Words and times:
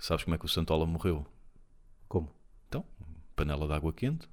Sabes 0.00 0.24
como 0.24 0.34
é 0.34 0.38
que 0.38 0.46
o 0.46 0.48
Santola 0.48 0.86
morreu? 0.86 1.26
Como? 2.08 2.30
Então, 2.66 2.86
panela 3.36 3.66
de 3.66 3.72
água 3.74 3.92
quente. 3.92 4.26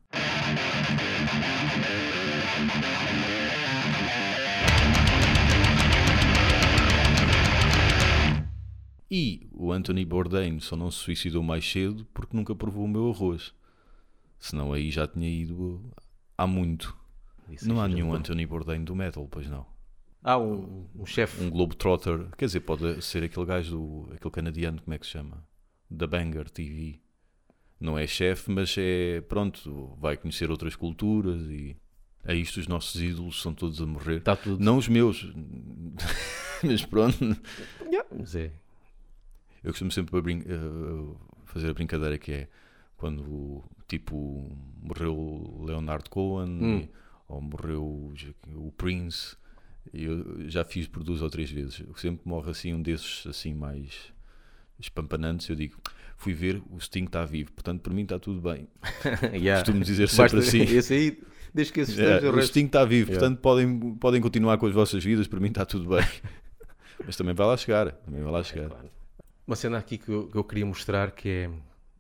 E 9.12 9.48
o 9.52 9.72
Anthony 9.74 10.06
Bourdain 10.06 10.60
só 10.62 10.78
não 10.78 10.90
se 10.90 11.00
suicidou 11.00 11.44
mais 11.44 11.70
cedo 11.70 12.06
porque 12.14 12.36
nunca 12.36 12.56
provou 12.56 12.86
o 12.86 12.88
meu 12.88 13.10
arroz. 13.10 13.54
Senão 14.40 14.72
aí 14.72 14.90
já 14.90 15.06
tinha 15.06 15.30
ido 15.30 15.92
há 16.38 16.48
muito. 16.48 16.96
Isso 17.50 17.68
Não 17.68 17.82
há 17.82 17.86
é 17.86 17.88
nenhum 17.90 18.10
bom. 18.10 18.16
Anthony 18.16 18.46
Bourdain 18.46 18.86
do 18.86 18.96
metal, 18.96 19.28
pois 19.30 19.50
não. 19.50 19.66
Há 20.24 20.38
um, 20.38 20.88
um 20.96 21.06
chefe. 21.06 21.44
Um 21.44 21.50
Globetrotter, 21.50 22.30
quer 22.38 22.46
dizer, 22.46 22.62
pode 22.62 23.02
ser 23.02 23.24
aquele 23.24 23.46
gajo, 23.46 23.72
do, 23.78 24.14
aquele 24.14 24.32
canadiano, 24.32 24.82
como 24.82 24.94
é 24.94 24.98
que 24.98 25.06
se 25.06 25.12
chama? 25.12 25.46
Da 25.90 26.06
Banger 26.08 26.50
TV. 26.50 27.00
Não 27.80 27.98
é 27.98 28.08
chefe, 28.08 28.50
mas 28.52 28.76
é, 28.78 29.22
pronto, 29.22 29.96
vai 30.00 30.18
conhecer 30.18 30.50
outras 30.50 30.76
culturas 30.76 31.42
e 31.44 31.76
é 32.24 32.34
isto, 32.36 32.58
os 32.60 32.68
nossos 32.68 33.00
ídolos 33.02 33.42
são 33.42 33.54
todos 33.54 33.80
a 33.82 33.86
morrer. 33.86 34.18
Está 34.18 34.36
tudo. 34.36 34.64
Não 34.64 34.78
os 34.78 34.88
meus, 34.88 35.32
mas 36.64 36.84
pronto. 36.86 37.18
Yeah, 37.86 38.08
mas 38.18 38.36
é. 38.36 38.52
Eu 39.64 39.72
costumo 39.72 39.92
sempre 39.92 40.18
a 40.18 40.22
brin- 40.22 40.44
fazer 41.46 41.70
a 41.70 41.74
brincadeira 41.74 42.18
que 42.18 42.32
é 42.32 42.48
quando, 42.96 43.64
tipo, 43.88 44.52
morreu 44.82 45.16
o 45.16 45.64
Leonard 45.66 46.10
Cohen 46.10 46.50
Hum. 46.50 46.78
e- 46.80 46.90
ou 47.28 47.42
morreu 47.42 48.14
o 48.56 48.72
Prince. 48.72 49.36
E 49.94 50.04
eu 50.04 50.50
já 50.50 50.64
fiz 50.66 50.88
por 50.88 51.04
duas 51.04 51.22
ou 51.22 51.30
três 51.30 51.50
vezes. 51.52 51.82
Sempre 51.98 52.22
morre 52.28 52.50
assim 52.52 52.74
um 52.74 52.82
desses 52.82 53.26
assim 53.28 53.54
mais 53.54 54.12
espampanantes, 54.80 55.48
eu 55.50 55.56
digo, 55.56 55.76
fui 56.18 56.34
ver, 56.34 56.62
o 56.72 56.80
Sting 56.80 57.06
está 57.06 57.26
vivo, 57.26 57.52
portanto 57.52 57.82
para 57.82 57.94
mim 57.94 58.04
está 58.04 58.20
tudo 58.20 58.40
bem. 58.42 58.68
Yeah. 59.34 59.62
Costumo 59.64 59.84
dizer 59.84 60.08
sempre 60.10 60.38
Basta- 60.38 60.38
assim. 60.40 60.62
Esse 60.62 60.94
aí, 60.94 61.24
desde 61.54 61.74
que 61.74 61.80
esse 61.82 61.92
É, 62.02 62.16
esteja, 62.16 62.32
o 62.32 62.36
resto. 62.36 62.50
Sting 62.50 62.66
está 62.66 62.86
vivo, 62.86 63.10
Yeah. 63.12 63.20
portanto 63.20 63.42
podem, 63.42 63.80
podem 63.96 64.22
continuar 64.22 64.58
com 64.58 64.66
as 64.68 64.74
vossas 64.74 65.04
vidas, 65.04 65.28
para 65.28 65.40
mim 65.40 65.48
está 65.50 65.66
tudo 65.66 65.88
bem. 65.90 66.06
Mas 67.06 67.16
também 67.16 67.34
vai 67.34 67.48
lá 67.48 67.56
chegar, 67.58 67.92
também 67.92 68.22
vai 68.24 68.32
lá 68.32 68.44
chegar. 68.44 68.70
Uma 69.46 69.56
cena 69.56 69.78
aqui 69.78 69.98
que 69.98 70.10
eu, 70.10 70.28
que 70.28 70.36
eu 70.38 70.44
queria 70.44 70.66
mostrar 70.66 71.12
que 71.12 71.30
é 71.30 71.50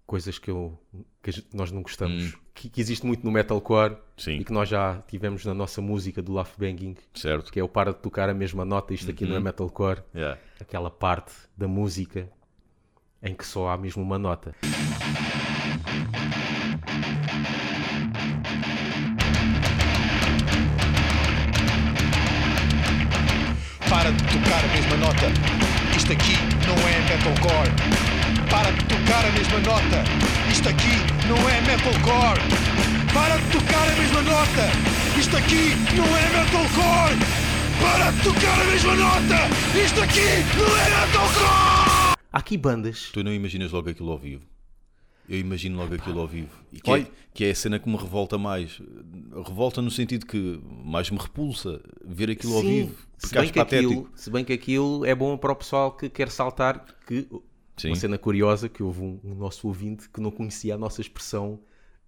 coisas 0.05 0.37
que, 0.39 0.49
eu, 0.49 0.77
que 1.21 1.31
gente- 1.31 1.47
nós 1.53 1.71
não 1.71 1.81
gostamos, 1.81 2.35
que, 2.53 2.69
que 2.69 2.81
existe 2.81 3.05
muito 3.05 3.23
no 3.23 3.31
metalcore 3.31 3.93
Hum. 3.93 3.97
Sim. 4.17 4.37
e 4.39 4.43
que 4.43 4.51
nós 4.51 4.67
já 4.67 5.01
tivemos 5.07 5.45
na 5.45 5.53
nossa 5.53 5.81
música 5.81 6.21
do 6.21 6.33
Laugh 6.33 6.49
Banging, 6.57 6.95
Certo? 7.13 7.51
que 7.51 7.59
é 7.59 7.63
o 7.63 7.67
para 7.69 7.91
de 7.93 7.99
tocar 7.99 8.29
a 8.29 8.33
mesma 8.33 8.65
nota, 8.65 8.93
isto 8.93 9.11
aqui 9.11 9.23
não 9.25 9.31
Uhum. 9.33 9.37
é 9.37 9.39
metalcore, 9.41 10.01
Yeah. 10.15 10.39
aquela 10.59 10.89
parte 10.89 11.31
da 11.55 11.67
música 11.67 12.27
em 13.21 13.33
que 13.33 13.45
só 13.45 13.69
há 13.69 13.77
mesmo 13.77 14.03
uma 14.03 14.17
nota. 14.17 14.55
Para 23.89 24.11
de 24.11 24.23
tocar 24.23 24.63
a 24.63 24.67
mesma 24.67 24.97
nota. 24.97 25.25
Isto 25.95 26.11
aqui 26.13 26.37
não 26.67 26.75
é 26.87 26.99
metalcore. 27.09 27.71
Para 28.49 28.71
de 28.71 28.83
tocar 28.85 29.25
a 29.25 29.31
mesma 29.31 29.59
nota. 29.59 30.03
Isto 30.49 30.69
aqui 30.69 30.97
não 31.27 31.49
é 31.49 31.61
metalcore. 31.61 32.41
Para 33.13 33.37
de 33.37 33.45
tocar 33.51 33.87
a 33.87 33.95
mesma 33.99 34.21
nota. 34.21 34.69
Isto 35.17 35.37
aqui 35.37 35.75
não 35.95 36.05
é 36.05 36.29
metalcore. 36.29 37.17
Para 37.81 38.11
de 38.11 38.21
tocar 38.21 38.61
a 38.61 38.65
mesma 38.65 38.95
nota. 38.95 39.77
Isto 39.83 40.01
aqui 40.01 40.45
não 40.57 40.77
é 40.77 40.89
metalcore. 40.89 41.76
Há 42.31 42.39
aqui 42.39 42.57
bandas. 42.57 43.09
Tu 43.11 43.23
não 43.23 43.33
imaginas 43.33 43.71
logo 43.71 43.89
aquilo 43.89 44.11
ao 44.11 44.17
vivo. 44.17 44.43
Eu 45.29 45.39
imagino 45.39 45.75
logo 45.77 45.93
aquilo 45.93 46.21
ao 46.21 46.27
vivo. 46.27 46.49
E 46.71 46.79
que, 46.79 46.89
Olha- 46.89 47.01
é, 47.03 47.07
que 47.33 47.43
é 47.45 47.51
a 47.51 47.55
cena 47.55 47.77
que 47.79 47.89
me 47.89 47.97
revolta 47.97 48.37
mais. 48.37 48.81
Revolta 49.45 49.81
no 49.81 49.91
sentido 49.91 50.25
que 50.25 50.59
mais 50.85 51.09
me 51.11 51.17
repulsa 51.17 51.81
ver 52.05 52.29
aquilo 52.31 52.55
ao 52.55 52.61
Sim, 52.61 52.67
vivo. 52.85 52.95
se 53.17 53.33
bem, 53.33 53.47
que 53.49 53.59
patético. 53.59 53.91
aquilo, 53.93 54.09
se 54.15 54.29
bem 54.31 54.45
que 54.45 54.53
aquilo 54.53 55.05
é 55.05 55.13
bom 55.13 55.37
para 55.37 55.51
o 55.51 55.55
pessoal 55.55 55.91
que 55.91 56.09
quer 56.09 56.29
saltar, 56.29 56.85
que 57.05 57.27
Sim. 57.75 57.89
uma 57.89 57.95
cena 57.97 58.17
curiosa 58.17 58.69
que 58.69 58.81
houve 58.81 59.01
um, 59.01 59.19
um 59.23 59.35
nosso 59.35 59.67
ouvinte 59.67 60.07
que 60.09 60.21
não 60.21 60.31
conhecia 60.31 60.75
a 60.75 60.77
nossa 60.77 61.01
expressão 61.01 61.59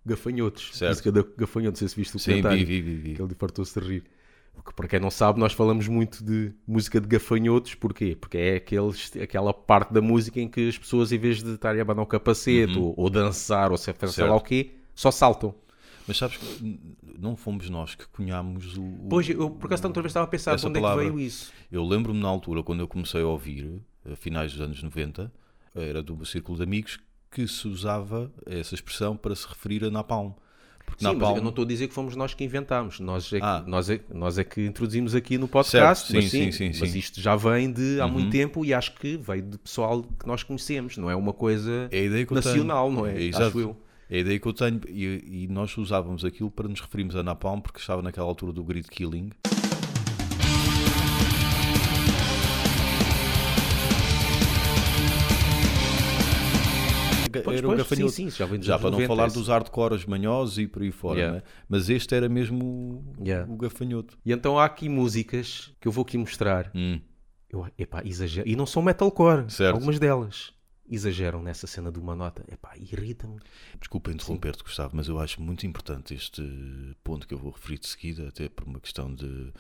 gafanhotos. 0.05 0.69
Certo. 0.73 0.91
Música 0.91 1.11
da 1.11 1.23
gafanhotos, 1.37 1.81
não 1.81 1.87
sei 1.87 1.89
se 1.89 1.95
viste 1.97 2.15
o 2.15 2.19
Sim, 2.19 2.31
comentário. 2.31 2.57
vi, 2.59 2.65
vi, 2.65 2.81
vi, 2.81 2.95
vi. 2.95 3.15
Que 3.15 3.21
ele 3.21 3.35
fartou-se 3.35 3.77
de 3.79 3.85
rir. 3.85 4.03
Porque, 4.63 4.73
para 4.75 4.87
quem 4.87 4.99
não 4.99 5.09
sabe, 5.09 5.39
nós 5.39 5.53
falamos 5.53 5.87
muito 5.87 6.23
de 6.23 6.53
música 6.67 6.99
de 6.99 7.07
gafanhotos, 7.07 7.75
porquê? 7.75 8.15
Porque 8.19 8.37
é 8.37 8.55
aqueles, 8.57 9.11
aquela 9.15 9.53
parte 9.53 9.93
da 9.93 10.01
música 10.01 10.39
em 10.39 10.49
que 10.49 10.67
as 10.67 10.77
pessoas, 10.77 11.11
em 11.13 11.17
vez 11.17 11.41
de 11.41 11.53
estarem 11.53 11.79
a 11.79 11.81
abanar 11.83 12.03
o 12.03 12.07
capacete, 12.07 12.77
ou, 12.77 12.93
ou 12.97 13.09
dançar, 13.09 13.71
ou 13.71 13.77
se 13.77 13.93
sei 14.07 14.23
Uhum. 14.25 14.29
Lá 14.31 14.35
o 14.35 14.41
quê, 14.41 14.71
só 14.93 15.11
saltam. 15.11 15.55
Mas 16.05 16.17
sabes 16.17 16.37
que 16.37 16.79
não 17.17 17.35
fomos 17.35 17.69
nós 17.69 17.95
que 17.95 18.07
cunhámos 18.07 18.77
o. 18.77 19.07
Pois, 19.09 19.29
eu 19.29 19.49
por 19.49 19.67
acaso 19.67 19.87
outra 19.87 20.01
vez 20.01 20.11
estava 20.11 20.25
a 20.25 20.29
pensar 20.29 20.55
de 20.55 20.65
onde 20.65 20.79
palavra. 20.79 21.03
é 21.03 21.07
que 21.07 21.11
veio 21.11 21.25
isso. 21.25 21.53
Eu 21.71 21.83
lembro-me 21.85 22.19
na 22.19 22.27
altura, 22.27 22.61
quando 22.61 22.81
eu 22.81 22.87
comecei 22.87 23.21
a 23.21 23.27
ouvir, 23.27 23.81
a 24.11 24.15
finais 24.15 24.51
dos 24.51 24.61
anos 24.61 24.81
90, 24.83 25.31
era 25.75 26.01
do 26.01 26.15
meu 26.17 26.25
círculo 26.25 26.57
de 26.57 26.63
amigos 26.63 26.99
que 27.31 27.47
se 27.47 27.67
usava 27.67 28.31
essa 28.45 28.73
expressão 28.75 29.15
para 29.15 29.35
se 29.35 29.47
referir 29.47 29.83
a 29.85 29.89
Napalm. 29.91 30.31
Porque 30.89 31.03
Sim, 31.03 31.11
mas 31.11 31.19
Napalm. 31.19 31.37
eu 31.37 31.41
não 31.43 31.49
estou 31.49 31.63
a 31.63 31.67
dizer 31.67 31.87
que 31.87 31.93
fomos 31.93 32.15
nós 32.15 32.33
que 32.33 32.43
inventámos. 32.43 32.99
Nós 32.99 33.31
é 33.31 33.39
que, 33.39 33.45
Ah. 33.45 33.63
nós 33.65 33.89
é, 33.89 33.99
nós 34.13 34.37
é 34.37 34.43
que 34.43 34.65
introduzimos 34.65 35.15
aqui 35.15 35.37
no 35.37 35.47
podcast. 35.47 36.13
Mas, 36.13 36.25
sim, 36.25 36.45
sim, 36.45 36.51
sim, 36.51 36.73
sim, 36.73 36.79
mas 36.79 36.95
isto 36.95 37.21
já 37.21 37.35
vem 37.35 37.71
de 37.71 38.01
há 38.01 38.07
muito 38.07 38.29
tempo 38.31 38.65
e 38.65 38.73
acho 38.73 38.93
que 38.95 39.15
veio 39.17 39.41
de 39.43 39.57
pessoal 39.57 40.03
que 40.03 40.27
nós 40.27 40.43
conhecemos. 40.43 40.97
Não 40.97 41.09
é 41.09 41.15
uma 41.15 41.33
coisa 41.33 41.87
É 41.91 42.07
nacional, 42.31 42.87
tenho. 42.89 42.99
não 42.99 43.05
é? 43.07 43.21
exato. 43.23 43.45
Acho 43.47 43.59
eu. 43.59 43.77
É 44.11 44.17
a 44.17 44.19
ideia 44.21 44.39
que 44.39 44.47
eu 44.47 44.53
tenho. 44.53 44.81
E, 44.87 45.43
e 45.43 45.47
nós 45.49 45.77
usávamos 45.77 46.25
aquilo 46.25 46.49
para 46.49 46.67
nos 46.67 46.81
referirmos 46.81 47.15
a 47.15 47.21
Napalm 47.21 47.59
porque 47.61 47.79
estava 47.79 48.01
naquela 48.01 48.25
altura 48.27 48.51
do 48.51 48.63
grid 48.63 48.87
killing. 48.89 49.29
Pois, 57.43 57.57
Era 57.57 57.67
o 57.67 57.75
gafanhoto. 57.75 58.11
sim, 58.11 58.29
sim, 58.29 58.37
já 58.37 58.45
Já 58.61 58.77
para 58.77 58.85
não 58.91 58.97
90, 58.99 59.07
falar 59.07 59.27
esse. 59.27 59.37
dos 59.37 59.47
hardcores 59.47 60.05
manhosos 60.05 60.57
e 60.57 60.67
por 60.67 60.81
aí 60.81 60.91
fora, 60.91 61.19
Yeah. 61.19 61.37
né? 61.37 61.43
mas 61.67 61.89
este 61.89 62.13
era 62.15 62.27
mesmo 62.29 63.03
o, 63.19 63.23
Yeah. 63.25 63.51
o 63.51 63.55
gafanhoto. 63.57 64.17
E 64.25 64.31
então 64.31 64.57
há 64.59 64.65
aqui 64.65 64.87
músicas 64.89 65.71
que 65.79 65.87
eu 65.87 65.91
vou 65.91 66.03
aqui 66.03 66.17
mostrar. 66.17 66.71
Hum, 66.75 66.99
Eu, 67.51 67.65
epá, 67.77 68.01
exagero. 68.05 68.47
E 68.47 68.55
não 68.55 68.65
são 68.67 68.81
metalcore. 68.81 69.49
Certo. 69.51 69.73
Algumas 69.73 69.97
delas 69.99 70.53
exageram 70.89 71.41
nessa 71.41 71.67
cena 71.67 71.91
de 71.91 71.99
uma 71.99 72.15
nota. 72.15 72.43
Epá, 72.51 72.75
irrita-me. 72.77 73.39
Desculpa 73.79 74.11
interromper-te, 74.11 74.63
Gustavo, 74.63 74.95
mas 74.95 75.07
eu 75.07 75.19
acho 75.19 75.41
muito 75.41 75.65
importante 75.65 76.13
este 76.13 76.41
ponto 77.03 77.27
que 77.27 77.33
eu 77.33 77.37
vou 77.37 77.51
referir 77.51 77.79
de 77.79 77.87
seguida, 77.87 78.27
até 78.27 78.49
por 78.49 78.65
uma 78.65 78.79
questão 78.79 79.13
de 79.13 79.53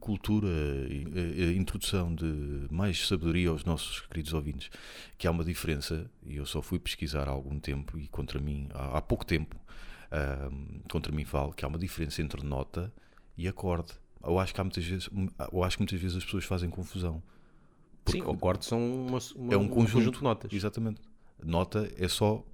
cultura 0.00 0.48
e 0.88 1.06
eh, 1.14 1.52
introdução 1.52 2.14
de 2.14 2.66
mais 2.70 3.06
sabedoria 3.06 3.50
aos 3.50 3.64
nossos 3.64 4.00
queridos 4.00 4.32
ouvintes, 4.32 4.70
que 5.16 5.26
há 5.26 5.30
uma 5.30 5.44
diferença, 5.44 6.10
e 6.26 6.36
eu 6.36 6.46
só 6.46 6.60
fui 6.60 6.78
pesquisar 6.78 7.28
há 7.28 7.30
algum 7.30 7.58
tempo, 7.60 7.98
e 7.98 8.08
contra 8.08 8.40
mim, 8.40 8.68
há, 8.74 9.00
pouco 9.00 9.24
tempo, 9.24 9.56
ahm, 10.10 10.80
contra 10.90 11.12
mim 11.12 11.24
falo, 11.24 11.52
que 11.52 11.64
há 11.64 11.68
uma 11.68 11.78
diferença 11.78 12.20
entre 12.20 12.44
nota 12.44 12.92
e 13.36 13.46
acorde. 13.46 13.92
Eu 14.22 14.38
acho 14.38 14.52
que 14.52 14.60
há 14.60 14.64
muitas 14.64 14.84
vezes, 14.84 15.08
eu 15.52 15.62
acho 15.62 15.76
que 15.76 15.82
muitas 15.82 16.00
vezes 16.00 16.16
as 16.16 16.24
pessoas 16.24 16.44
fazem 16.44 16.68
confusão. 16.68 17.22
Sim, 18.12 18.22
acordes 18.22 18.68
são 18.68 18.78
uma, 18.78 19.18
uma- 19.36 19.54
é 19.54 19.56
um 19.56 19.68
conjunto, 19.68 20.18
de 20.18 20.24
notas. 20.24 20.52
Exatamente. 20.52 21.00
Nota 21.42 21.90
é 21.96 22.08
só 22.08 22.44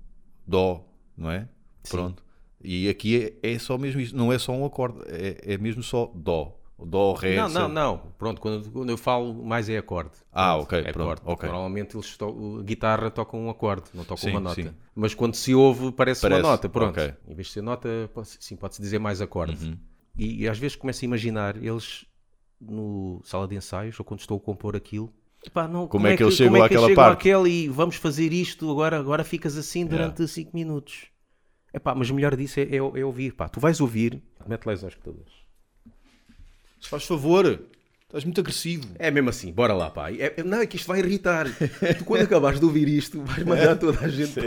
dó, 0.47 0.85
não 1.17 1.31
é? 1.31 1.49
Pronto. 1.89 2.23
E 2.63 2.89
aqui 2.89 3.37
é, 3.43 3.53
é 3.55 3.59
só 3.59 3.77
mesmo 3.77 4.01
isto, 4.01 4.17
não 4.17 4.33
é 4.33 4.39
só 4.39 4.53
um 4.53 4.65
acorde, 4.65 4.99
é, 5.07 5.55
é 5.55 5.59
mesmo 5.59 5.83
só 5.83 6.11
dó. 6.15 6.59
Dó, 6.77 7.13
ré. 7.15 7.37
Não, 7.37 7.49
não, 7.49 7.69
não. 7.69 7.99
Pronto, 8.19 8.41
quando, 8.41 8.71
quando 8.71 8.91
eu 8.91 8.99
falo 8.99 9.33
mais 9.45 9.69
é 9.69 9.79
acorde. 9.79 10.11
Ah, 10.33 10.57
ok, 10.57 10.81
é 10.81 10.93
pronto, 10.93 11.13
acorde. 11.21 11.23
ok. 11.25 11.49
Normalmente 11.49 11.97
eles 11.97 12.17
to... 12.17 12.59
a 12.61 12.63
guitarra 12.63 13.11
toca 13.11 13.37
um 13.37 13.49
acorde, 13.49 13.85
não 13.95 14.05
toca 14.05 14.21
Sim, 14.21 14.31
uma 14.31 14.41
nota. 14.41 14.61
sim. 14.61 14.71
Mas 14.95 15.15
quando 15.15 15.35
se 15.35 15.55
ouve 15.55 15.93
parece, 15.93 16.23
Parece, 16.23 16.43
uma 16.43 16.51
nota, 16.51 16.69
pronto. 16.69 16.99
ok. 16.99 17.15
Em 17.29 17.35
vez 17.35 17.47
de 17.47 17.53
ser 17.55 17.63
nota, 17.63 17.89
sim, 18.25 18.57
pode-se 18.57 18.83
dizer 18.83 18.99
mais 18.99 19.21
acorde. 19.21 19.65
Uhum. 19.65 19.79
E, 20.17 20.43
e 20.43 20.49
às 20.49 20.59
vezes 20.59 20.77
começo 20.77 21.05
a 21.05 21.07
imaginar 21.07 21.57
eles 21.63 22.05
no 22.61 23.21
sala 23.25 23.47
de 23.47 23.55
ensaios 23.57 23.99
ou 23.99 24.05
quando 24.05 24.21
estou 24.21 24.37
a 24.37 24.41
compor 24.41 24.75
aquilo. 24.75 25.13
Epá, 25.47 25.69
não, 25.69 25.87
como, 25.87 26.07
é 26.07 26.17
que 26.17 26.23
eles 26.23 26.37
como 26.37 26.49
chegam 26.51 26.65
é 26.65 26.69
que 26.69 26.75
àquela 26.75 26.95
parte? 26.95 27.29
àquele 27.31 27.51
e 27.51 27.69
vamos 27.69 27.97
fazer 27.97 28.33
isto, 28.33 28.71
agora, 28.71 28.99
agora 28.99 29.23
ficas 29.23 29.57
assim 29.57 29.85
durante 29.85 30.27
5 30.27 30.51
minutos. 30.55 31.07
Epá, 31.73 31.95
mas 31.95 32.11
melhor 32.11 32.35
disso 32.37 32.61
é, 32.61 32.63
é, 32.63 32.77
é 32.77 33.05
ouvir. 33.05 33.33
Pá, 33.33 33.49
tu 33.49 33.61
vais 33.61 33.81
ouvir, 33.81 34.23
mete 34.47 34.65
lá 34.65 34.73
os 34.73 34.83
escutadores. 34.83 35.33
Se 36.81 36.89
faz 36.89 37.05
favor, 37.05 37.61
estás 38.03 38.25
muito 38.25 38.41
agressivo. 38.41 38.87
É 38.99 39.11
mesmo 39.11 39.29
assim, 39.31 39.53
bora 39.53 39.75
lá, 39.75 39.91
pá. 39.91 40.11
É- 40.11 40.35
é- 40.37 40.43
não, 40.45 40.59
é 40.61 40.67
que 40.67 40.77
isto 40.77 40.87
vai 40.87 41.01
irritar. 41.01 41.47
tu, 41.99 42.05
quando 42.05 42.23
acabares 42.23 42.61
de 42.61 42.65
ouvir 42.65 42.89
isto, 42.89 43.21
vais 43.23 43.43
mandar 43.45 43.77
toda 43.77 44.01
a 44.01 44.09
gente. 44.09 44.41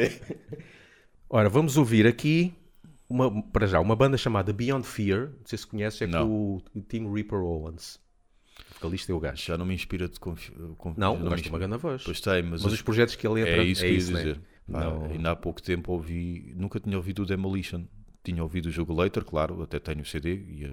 Ora, 1.29 1.49
vamos 1.49 1.75
ouvir 1.75 2.07
aqui, 2.07 2.53
uma, 3.09 3.43
para 3.43 3.67
já, 3.67 3.79
uma 3.79 3.95
banda 3.95 4.17
chamada 4.17 4.53
Beyond 4.53 4.85
Fear. 4.87 5.27
Não 5.27 5.45
sei 5.45 5.57
se 5.57 5.67
conheces, 5.67 6.01
é 6.01 6.07
Não. 6.07 6.27
com 6.27 6.33
o, 6.33 6.79
o 6.79 6.81
Tim 6.81 7.11
Reaper 7.13 7.39
Owens. 7.39 7.99
Vocalista 8.77 9.11
é 9.11 9.15
o 9.15 9.19
gajo. 9.19 9.43
Já 9.43 9.57
não 9.57 9.65
me 9.65 9.73
inspira 9.75 10.07
de 10.07 10.19
confi... 10.19 10.51
confi- 10.77 10.99
Não, 10.99 11.15
já 11.17 11.21
o 11.25 11.29
gajo 11.29 11.43
tem 11.43 11.51
uma 11.51 11.59
grande 11.59 11.77
voz. 11.77 12.03
Pois 12.03 12.21
tem, 12.21 12.43
mas, 12.43 12.63
Mas 12.63 12.65
os- 12.65 12.73
os 12.73 12.81
projetos 12.81 13.15
que 13.15 13.27
ele 13.27 13.41
entra 13.41 13.57
é 13.57 13.63
isso 13.63 13.81
que 13.81 13.87
eu 13.87 13.91
ia 13.91 13.97
né? 13.97 14.03
dizer. 14.03 14.41
Pá, 14.71 14.79
Não. 14.83 15.05
Ainda 15.05 15.31
há 15.31 15.35
pouco 15.35 15.61
tempo 15.61 15.91
ouvi, 15.93 16.53
nunca 16.55 16.79
tinha 16.79 16.95
ouvido 16.97 17.23
o 17.23 17.25
Demolition. 17.25 17.85
Tinha 18.23 18.43
ouvido 18.43 18.65
o 18.65 18.71
Jugulator, 18.71 19.23
claro, 19.23 19.61
até 19.63 19.79
tenho 19.79 20.01
o 20.01 20.05
CD 20.05 20.35
e 20.35 20.65
é, 20.65 20.67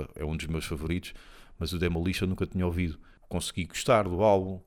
é- 0.00 0.08
é 0.22 0.24
um 0.24 0.34
dos 0.36 0.46
meus 0.46 0.64
favoritos, 0.64 1.12
mas 1.58 1.72
o 1.74 1.78
Demolition 1.78 2.26
nunca 2.26 2.46
tinha 2.46 2.64
ouvido. 2.64 2.98
Consegui 3.28 3.66
gostar 3.66 4.04
do 4.04 4.22
álbum, 4.22 4.60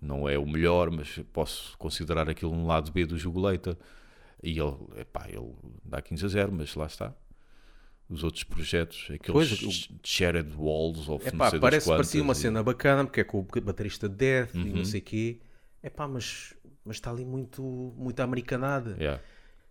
não 0.00 0.26
é 0.26 0.38
o 0.38 0.46
melhor, 0.46 0.90
mas 0.90 1.20
posso 1.32 1.76
considerar 1.76 2.28
aquilo 2.30 2.52
um 2.52 2.66
lado 2.66 2.90
B 2.90 3.04
do 3.04 3.18
Jugulator. 3.18 3.76
E 4.42 4.58
ele, 4.58 4.74
epá, 4.96 5.26
ele 5.28 5.52
dá 5.84 6.00
15 6.00 6.24
a 6.24 6.28
0, 6.28 6.50
mas 6.52 6.74
lá 6.74 6.86
está. 6.86 7.14
Os 8.10 8.24
outros 8.24 8.42
projetos, 8.42 9.04
aqueles 9.04 9.30
Pois, 9.32 9.52
o- 9.62 9.70
sh- 9.70 9.88
Shattered 10.02 10.52
Walls 10.56 11.08
of 11.08 11.26
É 11.28 11.30
pá, 11.30 11.56
parece, 11.60 11.86
parecia 11.88 12.20
uma 12.20 12.32
e- 12.32 12.36
cena 12.36 12.60
bacana, 12.62 13.04
porque 13.04 13.20
é 13.20 13.24
com 13.24 13.38
o 13.38 13.60
baterista 13.62 14.08
de 14.08 14.16
Death 14.16 14.54
e 14.54 14.58
Uhum. 14.58 14.76
não 14.78 14.84
sei 14.84 14.98
o 15.00 15.02
quê. 15.04 15.38
É 15.80 15.88
pá, 15.88 16.08
mas, 16.08 16.52
mas 16.84 16.96
está 16.96 17.10
ali 17.12 17.24
muito, 17.24 17.62
muito 17.96 18.18
americanada. 18.20 18.96
Yeah. 18.98 19.22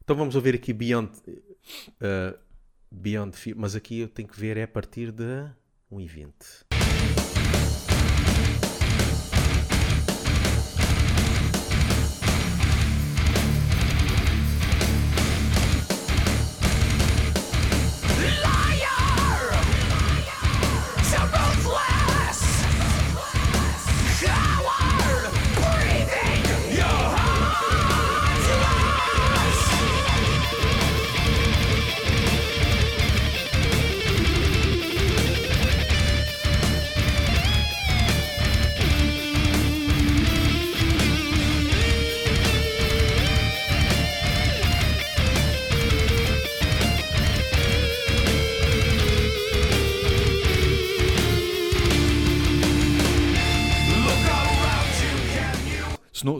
Então 0.02 0.16
vamos 0.16 0.36
ouvir 0.36 0.56
aqui 0.56 0.72
Beyond, 0.72 1.12
uh, 1.28 2.40
Beyond 2.90 3.36
mas 3.58 3.76
aqui 3.76 4.00
eu 4.00 4.08
tenho 4.08 4.28
que 4.28 4.40
ver 4.40 4.56
é 4.58 4.64
a 4.64 4.68
partir 4.68 5.12
de 5.12 5.46
1,20. 5.92 6.32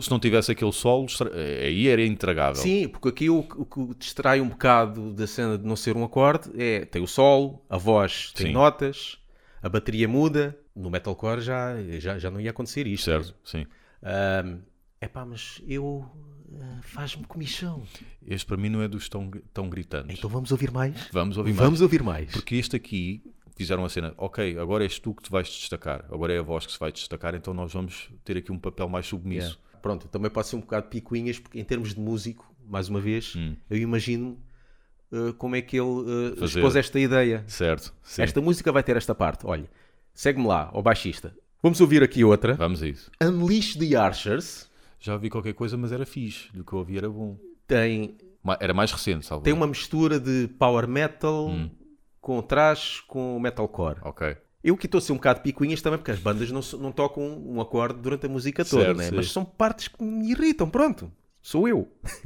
não, 0.00 0.02
se 0.02 0.10
não 0.10 0.18
tivesse 0.20 0.52
aquele 0.52 0.72
solo, 0.72 1.06
aí 1.34 1.88
era 1.88 2.04
intragável. 2.04 2.62
Sim, 2.62 2.88
porque 2.88 3.08
aqui 3.08 3.30
o, 3.30 3.40
o 3.40 3.64
que 3.64 3.94
distrai 3.98 4.40
um 4.40 4.48
bocado 4.48 5.12
da 5.12 5.26
cena 5.26 5.58
de 5.58 5.66
não 5.66 5.76
ser 5.76 5.96
um 5.96 6.04
acorde 6.04 6.50
é 6.56 6.84
tem 6.84 7.02
o 7.02 7.06
solo, 7.06 7.64
a 7.68 7.76
voz 7.76 8.32
tem 8.32 8.48
Sim. 8.48 8.52
notas, 8.52 9.18
a 9.62 9.68
bateria 9.68 10.08
muda. 10.08 10.56
No 10.74 10.88
metalcore 10.88 11.40
já, 11.40 11.74
já, 11.98 12.18
já 12.18 12.30
não 12.30 12.40
ia 12.40 12.50
acontecer 12.50 12.86
isto. 12.86 13.04
Certo, 13.04 13.34
sim. 13.44 13.66
É 15.00 15.08
pá, 15.08 15.24
mas 15.26 15.60
eu 15.66 16.08
ah, 16.58 16.78
faz-me 16.82 17.24
comichão. 17.26 17.82
Este 18.26 18.46
para 18.46 18.56
mim 18.56 18.68
não 18.68 18.82
é 18.82 18.88
dos 18.88 19.08
tão, 19.08 19.30
tão 19.52 19.68
gritantes. 19.68 20.18
Então 20.18 20.30
vamos 20.30 20.50
ouvir 20.52 20.70
mais? 20.70 21.08
Vamos 21.12 21.36
ouvir 21.36 21.50
mais. 21.50 21.60
Vamos 21.60 21.80
ouvir 21.80 22.02
mais. 22.02 22.30
Porque 22.30 22.54
este 22.56 22.76
aqui 22.76 23.22
fizeram 23.56 23.84
a 23.84 23.88
cena, 23.88 24.14
ok, 24.16 24.58
agora 24.58 24.84
és 24.84 24.98
tu 24.98 25.14
que 25.14 25.22
te 25.22 25.30
vais 25.30 25.46
destacar, 25.46 26.06
agora 26.10 26.32
é 26.32 26.38
a 26.38 26.42
voz 26.42 26.64
que 26.64 26.72
se 26.72 26.78
vai 26.78 26.90
destacar, 26.90 27.34
então 27.34 27.52
nós 27.52 27.72
vamos 27.74 28.08
ter 28.24 28.38
aqui 28.38 28.50
um 28.50 28.58
papel 28.58 28.88
mais 28.88 29.06
submisso. 29.06 29.58
Yeah. 29.58 29.69
Pronto, 29.80 30.08
também 30.08 30.30
pode 30.30 30.46
ser 30.48 30.56
um 30.56 30.60
bocado 30.60 30.88
picuinhas, 30.88 31.38
porque 31.38 31.58
em 31.60 31.64
termos 31.64 31.94
de 31.94 32.00
músico, 32.00 32.50
mais 32.68 32.88
uma 32.88 33.00
vez, 33.00 33.34
eu 33.68 33.76
imagino 33.76 34.38
uh, 35.12 35.32
como 35.34 35.56
é 35.56 35.62
que 35.62 35.76
ele 35.76 35.88
uh, 36.40 36.44
expôs 36.44 36.76
esta 36.76 36.98
ideia. 37.00 37.44
Certo, 37.46 37.92
sim. 38.02 38.22
Esta 38.22 38.40
música 38.40 38.70
vai 38.70 38.82
ter 38.82 38.96
esta 38.96 39.14
parte. 39.14 39.46
Olha, 39.46 39.68
segue-me 40.14 40.46
lá, 40.46 40.70
ao 40.72 40.82
baixista. 40.82 41.34
Vamos 41.62 41.80
ouvir 41.80 42.02
aqui 42.02 42.24
outra. 42.24 42.54
Vamos 42.54 42.82
a 42.82 42.88
isso. 42.88 43.10
Unleash 43.22 43.76
the 43.76 43.94
Archers 43.94 44.70
Já 44.98 45.14
ouvi 45.14 45.28
qualquer 45.28 45.52
coisa, 45.54 45.76
mas 45.76 45.92
era 45.92 46.06
fixe. 46.06 46.50
Do 46.52 46.64
que 46.64 46.72
eu 46.72 46.78
ouvi 46.78 46.96
era 46.96 47.08
bom. 47.08 47.36
tem, 47.66 48.16
Era 48.60 48.72
mais 48.72 48.90
recente, 48.92 49.26
salvo 49.26 49.44
tem 49.44 49.52
uma 49.52 49.66
mistura 49.66 50.18
de 50.20 50.48
power 50.58 50.86
metal 50.88 51.48
Hum. 51.48 51.70
com 52.20 52.40
thrash 52.42 53.00
com 53.06 53.38
metalcore. 53.38 53.98
Ok. 54.02 54.36
Eu 54.62 54.76
que 54.76 54.86
estou 54.86 54.98
a 54.98 55.00
ser 55.00 55.12
um 55.12 55.16
bocado 55.16 55.40
picuinhas 55.40 55.80
também, 55.80 55.98
porque 55.98 56.10
as 56.10 56.18
bandas 56.18 56.50
não, 56.50 56.60
não 56.78 56.92
tocam 56.92 57.22
um 57.22 57.60
acorde 57.60 57.98
durante 57.98 58.26
a 58.26 58.28
música 58.28 58.64
toda, 58.64 58.84
Certo, 58.84 58.98
né? 58.98 59.08
sim. 59.08 59.16
mas 59.16 59.32
são 59.32 59.44
partes 59.44 59.88
que 59.88 60.02
me 60.02 60.30
irritam, 60.30 60.68
pronto. 60.68 61.10
Sou 61.40 61.66
eu. 61.66 61.88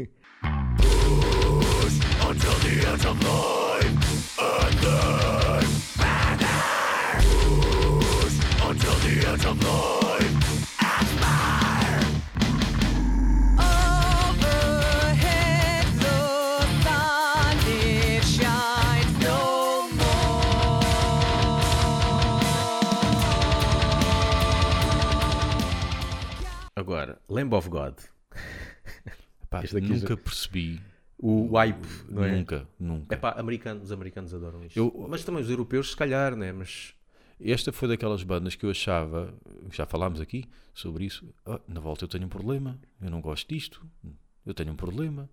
Lamb 27.28 27.52
of 27.54 27.68
God. 27.68 27.94
Pá, 29.50 29.62
Este 29.64 29.76
aqui 29.78 29.88
nunca 29.88 30.08
já- 30.08 30.16
percebi. 30.16 30.80
O 31.18 31.56
wipe, 31.56 31.88
não 32.08 32.24
é? 32.24 32.32
Nunca, 32.32 32.68
nunca. 32.78 33.14
É 33.14 33.18
pá, 33.18 33.30
americanos, 33.38 33.84
os 33.84 33.92
americanos 33.92 34.34
adoram 34.34 34.64
isto. 34.64 34.76
Eu- 34.76 35.06
Mas 35.08 35.24
também 35.24 35.40
os 35.42 35.48
europeus, 35.48 35.90
se 35.90 35.96
calhar, 35.96 36.34
né? 36.36 36.52
Mas 36.52 36.92
Esta 37.40 37.72
foi 37.72 37.88
daquelas 37.88 38.22
bandas 38.22 38.54
que 38.54 38.64
eu 38.64 38.70
achava, 38.70 39.34
já 39.72 39.84
falámos 39.84 40.20
aqui 40.20 40.44
sobre 40.72 41.04
isso. 41.04 41.28
"Ah, 41.44 41.60
na 41.66 41.80
volta 41.80 42.04
eu 42.04 42.08
tenho 42.08 42.26
um 42.26 42.28
problema, 42.28 42.78
eu 43.02 43.10
não 43.10 43.20
gosto 43.20 43.48
disto, 43.48 43.84
eu 44.46 44.54
tenho 44.54 44.72
um 44.72 44.76
problema. 44.76 45.28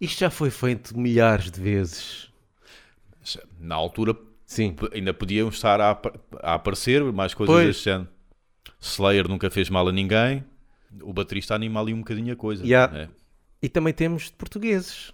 Isto 0.00 0.20
já 0.20 0.30
foi 0.30 0.50
feito 0.50 0.98
milhares 0.98 1.50
de 1.50 1.60
vezes. 1.60 2.28
Na 3.58 3.74
altura 3.74 4.16
Sim. 4.46 4.74
ainda 4.92 5.12
podiam 5.12 5.48
estar 5.48 5.80
a, 5.80 5.90
a 6.42 6.54
aparecer 6.54 7.02
mais 7.12 7.34
coisas 7.34 7.54
Pois. 7.54 7.66
deste 7.66 7.84
género. 7.84 8.08
Slayer 8.80 9.28
nunca 9.28 9.50
fez 9.50 9.68
mal 9.68 9.86
a 9.88 9.92
ninguém. 9.92 10.44
O 11.02 11.12
baterista 11.12 11.54
anima 11.54 11.80
ali 11.80 11.92
um 11.94 11.98
bocadinho 11.98 12.32
a 12.32 12.36
coisa. 12.36 12.64
Yeah. 12.64 12.92
né? 12.92 13.08
E 13.62 13.68
também 13.68 13.92
temos 13.92 14.24
de 14.24 14.32
portugueses. 14.32 15.12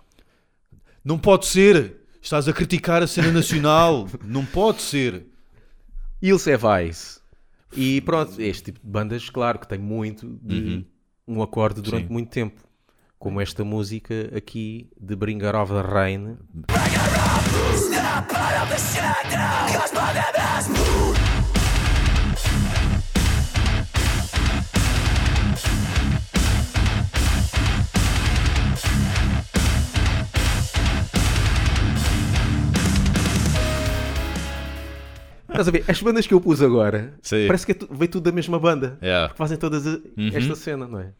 Não 1.05 1.19
pode 1.19 1.47
ser! 1.47 1.97
Estás 2.23 2.49
a 2.49 2.53
criticar 2.53 3.03
a 3.03 3.07
cena 3.07 3.31
nacional! 3.31 4.09
não 4.25 4.45
pode 4.47 4.83
ser! 4.83 5.27
Ilse 6.23 6.51
é 6.53 6.57
Vice. 6.57 7.21
E 7.77 8.01
pronto, 8.01 8.41
este 8.41 8.65
tipo 8.67 8.81
de 8.81 8.87
bandas, 8.87 9.29
claro, 9.29 9.59
que 9.59 9.69
tem 9.69 9.79
muito 9.79 10.27
de 10.43 10.87
um 11.27 11.43
acorde 11.43 11.83
durante 11.83 12.03
Uhum. 12.05 12.09
Sim. 12.09 12.13
muito 12.13 12.31
tempo. 12.31 12.63
Como 13.19 13.41
esta 13.41 13.65
música 13.65 14.15
aqui 14.37 14.91
de 15.01 15.17
Bringer 15.17 15.55
of 15.57 15.73
the 15.73 15.83
Rain. 15.83 16.37
Estás 35.49 35.69
a 35.69 35.71
ver? 35.71 35.85
As 35.89 36.03
bandas 36.03 36.27
que 36.27 36.35
eu 36.35 36.41
pus 36.41 36.61
agora, 36.61 37.15
Sim. 37.23 37.47
parece 37.47 37.65
que 37.65 37.73
é 37.73 37.77
veio 37.91 38.11
tudo 38.11 38.25
da 38.25 38.33
mesma 38.33 38.59
banda. 38.59 38.99
Yeah. 39.03 39.29
Porque 39.29 39.39
fazem 39.39 39.57
todas 39.57 39.87
a- 39.87 39.99
esta 40.35 40.55
cena, 40.55 40.87
não 40.87 40.99
é? 41.01 41.13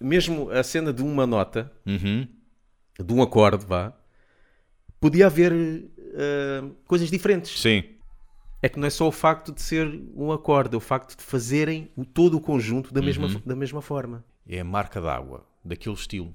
mesmo 0.00 0.50
a 0.50 0.62
cena 0.62 0.92
de 0.92 1.02
uma 1.02 1.26
nota, 1.26 1.70
uhum. 1.86 2.26
de 2.98 3.12
um 3.12 3.22
acorde, 3.22 3.66
vá, 3.66 3.92
podia 4.98 5.26
haver 5.26 5.52
uh, 5.52 6.74
coisas 6.86 7.10
diferentes. 7.10 7.60
Sim. 7.60 7.84
É 8.62 8.68
que 8.68 8.78
não 8.78 8.86
é 8.86 8.90
só 8.90 9.08
o 9.08 9.12
facto 9.12 9.52
de 9.52 9.62
ser 9.62 9.86
um 10.14 10.32
acorde, 10.32 10.74
é 10.74 10.76
o 10.76 10.80
facto 10.80 11.16
de 11.16 11.24
fazerem 11.24 11.90
o, 11.96 12.04
todo 12.04 12.36
o 12.36 12.40
conjunto 12.40 12.92
da, 12.92 13.00
uhum. 13.00 13.06
mesma, 13.06 13.42
da 13.44 13.56
mesma 13.56 13.80
forma. 13.80 14.24
É 14.46 14.60
a 14.60 14.64
marca 14.64 15.00
d'água, 15.00 15.46
daquele 15.64 15.94
estilo. 15.94 16.34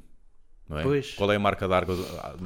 É? 0.70 0.82
Pois. 0.82 1.14
Qual 1.14 1.32
é 1.32 1.36
a 1.36 1.40
marca, 1.40 1.68
de 1.68 1.74
água, 1.74 1.96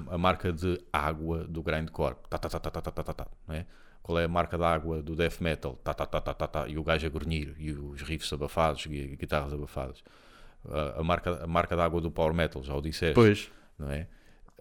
a 0.10 0.18
marca 0.18 0.52
de 0.52 0.78
água 0.92 1.46
do 1.46 1.64
grindcore? 1.64 2.16
Tá, 2.30 2.38
tá, 2.38 2.50
tá, 2.50 2.60
tá, 2.60 2.70
tá, 2.70 2.82
tá, 2.82 3.04
tá, 3.04 3.14
tá, 3.14 3.28
não 3.48 3.56
é? 3.56 3.66
Qual 4.02 4.20
é 4.20 4.26
a 4.26 4.28
marca 4.28 4.58
d'água 4.58 5.02
do 5.02 5.16
death 5.16 5.40
metal? 5.40 5.80
Tá, 5.84 5.94
tá, 5.94 6.06
tá, 6.06 6.20
tá, 6.20 6.34
tá, 6.34 6.48
tá. 6.48 6.68
E 6.68 6.78
o 6.78 6.84
gajo 6.84 7.06
a 7.06 7.10
grunhir, 7.10 7.56
e 7.58 7.72
os 7.72 8.02
riffs 8.02 8.34
abafados, 8.34 8.86
e 8.88 9.16
guitarras 9.16 9.54
abafadas. 9.54 10.04
A, 10.68 11.00
a 11.00 11.04
marca, 11.04 11.44
a 11.44 11.48
marca 11.48 11.76
d'água 11.76 12.02
do 12.02 12.12
power 12.12 12.34
metal, 12.34 12.64
já 12.64 12.74
o 12.76 12.82
disseste. 12.82 13.16
Pois. 13.16 13.50
Não 13.78 13.92
é? 13.92 14.08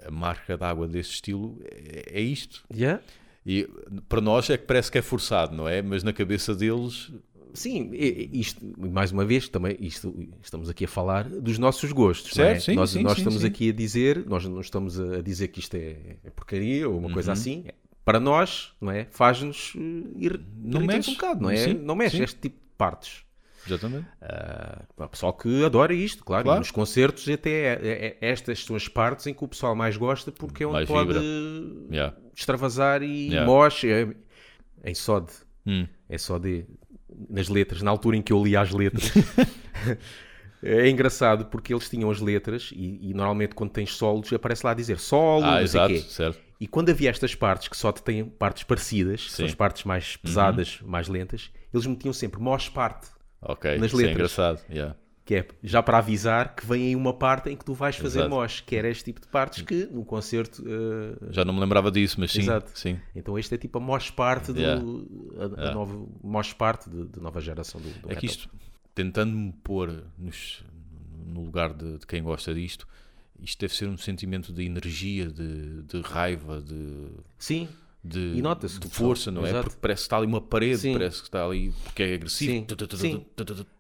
A 0.05 0.11
marca 0.11 0.57
d'água 0.57 0.87
desse 0.87 1.11
estilo 1.11 1.59
é, 1.64 2.19
é 2.19 2.21
isto. 2.21 2.64
Yeah? 2.73 3.02
E 3.45 3.69
para 4.09 4.21
nós 4.21 4.49
é 4.50 4.57
que 4.59 4.64
parece 4.64 4.90
que 4.93 4.99
é 4.99 5.02
forçado, 5.02 5.57
não 5.57 5.69
é? 5.69 5.81
Mas 5.83 6.02
na 6.05 6.12
cabeça 6.12 6.55
deles, 6.55 7.11
Sim, 7.55 7.90
isto, 7.95 8.61
mais 8.78 9.11
uma 9.11 9.25
vez, 9.25 9.49
também 9.49 9.75
isto, 9.81 10.14
estamos 10.43 10.69
aqui 10.69 10.85
a 10.85 10.88
falar 10.88 11.28
dos 11.28 11.59
nossos 11.59 11.90
gostos. 11.93 12.31
é? 12.38 12.55
Certo, 12.55 12.62
sim, 12.64 12.75
nós 12.75 12.90
sim, 12.90 13.02
nós 13.02 13.14
sim, 13.14 13.21
estamos 13.23 13.43
aqui 13.45 13.71
a 13.71 13.73
dizer, 13.73 14.25
nós 14.26 14.45
não 14.45 14.61
estamos 14.61 15.00
a 15.00 15.23
dizer 15.23 15.49
que 15.49 15.59
isto 15.59 15.75
é, 15.75 15.97
é 16.23 16.31
porcaria 16.31 16.88
ou 16.88 16.99
uma 16.99 17.09
Uhum. 17.09 17.14
coisa 17.14 17.33
assim. 17.33 17.64
Para 18.05 18.21
nós, 18.21 18.73
não 18.81 18.93
é? 18.93 19.07
Faz-nos 19.11 19.75
uh, 19.75 19.78
ir, 20.17 20.40
Não 20.62 20.83
mexe. 20.83 21.11
um 21.11 21.14
bocado, 21.14 21.43
não 21.43 21.50
é? 21.50 21.73
Não 21.75 21.97
mexe 21.97 22.23
este 22.23 22.38
tipo 22.38 22.57
de 22.57 22.76
partes. 22.76 23.23
Exatamente. 23.68 24.06
Há 24.20 25.08
pessoal 25.08 25.32
que 25.32 25.64
adora 25.64 25.92
isto, 25.94 26.25
claro. 26.25 26.44
Claro. 26.44 26.58
Nos 26.60 26.70
concertos 26.70 27.28
até 27.28 27.50
é- 27.50 27.80
é- 27.82 28.06
é- 28.06 28.30
estas 28.30 28.64
são 28.64 28.75
as 28.76 28.88
partes 28.88 29.26
em 29.26 29.34
que 29.34 29.44
o 29.44 29.48
pessoal 29.48 29.75
mais 29.75 29.96
gosta 29.96 30.32
porque 30.32 30.62
é 30.62 30.66
onde 30.66 30.75
Mais 30.75 30.88
pode. 30.88 31.18
Yeah. 31.90 32.16
extravasar 32.37 33.02
e 33.02 33.28
Yeah. 33.28 33.46
moche. 33.46 33.90
É, 33.90 34.08
em 34.84 34.94
só 34.94 35.20
de. 35.20 35.32
Hum. 35.66 35.87
É 36.08 36.16
só 36.18 36.38
de. 36.38 36.64
Nas 37.28 37.48
letras, 37.48 37.82
na 37.82 37.90
altura 37.90 38.16
em 38.16 38.22
que 38.22 38.32
eu 38.32 38.42
li 38.44 38.56
as 38.56 38.70
letras. 38.72 39.10
é 40.62 40.88
engraçado 40.88 41.46
porque 41.46 41.72
eles 41.72 41.88
tinham 41.88 42.10
as 42.10 42.20
letras 42.20 42.70
e, 42.75 43.10
e 43.10 43.14
normalmente 43.14 43.54
quando 43.54 43.70
tens 43.70 43.94
solos 43.94 44.32
aparece 44.32 44.64
lá 44.64 44.72
a 44.72 44.75
dizer 44.75 44.98
solo, 44.98 45.44
Ah, 45.44 45.50
não 45.50 45.54
sei 45.56 45.64
exato, 45.64 45.94
quê. 45.94 46.00
certo. 46.00 46.38
E 46.60 46.66
quando 46.66 46.90
havia 46.90 47.08
estas 47.10 47.34
partes 47.37 47.68
que 47.68 47.76
só 47.76 47.92
têm 47.92 48.25
partes 48.25 48.64
parecidas, 48.64 49.30
são. 49.30 49.44
Uhum. 49.44 49.48
as 49.48 49.54
partes 49.54 49.84
mais 49.84 50.16
pesadas, 50.16 50.80
mais 50.82 51.06
lentas, 51.08 51.50
eles 51.72 51.87
metiam 51.87 52.12
sempre 52.12 52.40
mos 52.40 52.68
parte. 52.68 53.08
Ok, 53.40 53.78
Nas 53.78 53.92
é 53.92 53.97
letras. 53.97 54.14
engraçado. 54.14 54.61
Yeah. 54.71 54.97
Que 55.25 55.35
é 55.37 55.49
já 55.62 55.83
para 55.83 55.99
avisar 55.99 56.54
que 56.57 56.64
vem 56.66 56.87
aí 56.88 56.97
uma 56.97 57.12
parte 57.12 57.50
em 57.50 57.57
que 57.57 57.64
tu 57.64 57.75
vais 57.75 57.95
fazer 57.97 58.21
Exato. 58.21 58.35
mosh, 58.35 58.61
que 58.62 58.75
era 58.75 58.88
este 58.88 59.04
tipo 59.04 59.21
de 59.21 59.26
partes 59.28 59.62
que 59.62 59.87
no 59.87 60.02
concerto. 60.04 60.64
eh, 60.66 61.28
Já 61.30 61.45
não 61.45 61.52
me 61.52 61.61
lembrava 61.61 61.90
disso, 61.90 62.16
mas 62.18 62.33
sim. 62.33 62.40
Exato. 62.40 62.71
sim. 62.75 62.99
Então 63.14 63.38
este 63.38 63.54
é 63.54 63.59
tipo 63.59 63.76
a 63.76 63.80
mosh 63.80 64.11
parte 64.11 64.52
do. 64.52 64.59
Yeah. 64.59 64.83
A, 64.83 65.45
a 65.45 65.49
Yeah. 65.49 65.75
nova 65.75 66.07
mosh 66.23 66.54
parte 66.54 66.88
de, 66.88 67.07
de 67.09 67.21
nova 67.21 67.40
geração 67.42 67.78
do, 67.80 67.90
do 68.00 68.11
É 68.11 68.14
que 68.16 68.25
isto, 68.26 68.49
tentando-me 68.95 69.52
pôr 69.62 70.02
nos- 70.18 70.64
no 71.26 71.45
lugar 71.45 71.75
de, 71.75 71.99
de 71.99 72.07
quem 72.07 72.23
gosta 72.23 72.54
disto, 72.54 72.88
isto 73.38 73.61
deve 73.61 73.75
ser 73.75 73.87
um 73.87 73.99
sentimento 73.99 74.50
de 74.50 74.64
energia, 74.64 75.26
de, 75.28 75.83
de 75.83 76.00
raiva, 76.00 76.61
de, 76.62 77.07
Sim, 77.38 77.68
de, 78.02 78.40
de 78.40 78.88
força, 78.88 79.31
não 79.31 79.45
é? 79.45 79.50
Exato. 79.50 79.64
Porque 79.64 79.78
parece 79.81 80.02
que 80.02 80.07
está 80.07 80.17
ali 80.17 80.26
uma 80.26 80.40
parede, 80.40 80.78
Sim. 80.78 80.93
parece 80.93 81.19
que 81.21 81.28
está 81.28 81.45
ali 81.45 81.73
porque 81.85 82.02
é 82.02 82.14
agressivo. 82.14 82.52
Sim, 82.52 82.67
sim. 82.97 83.26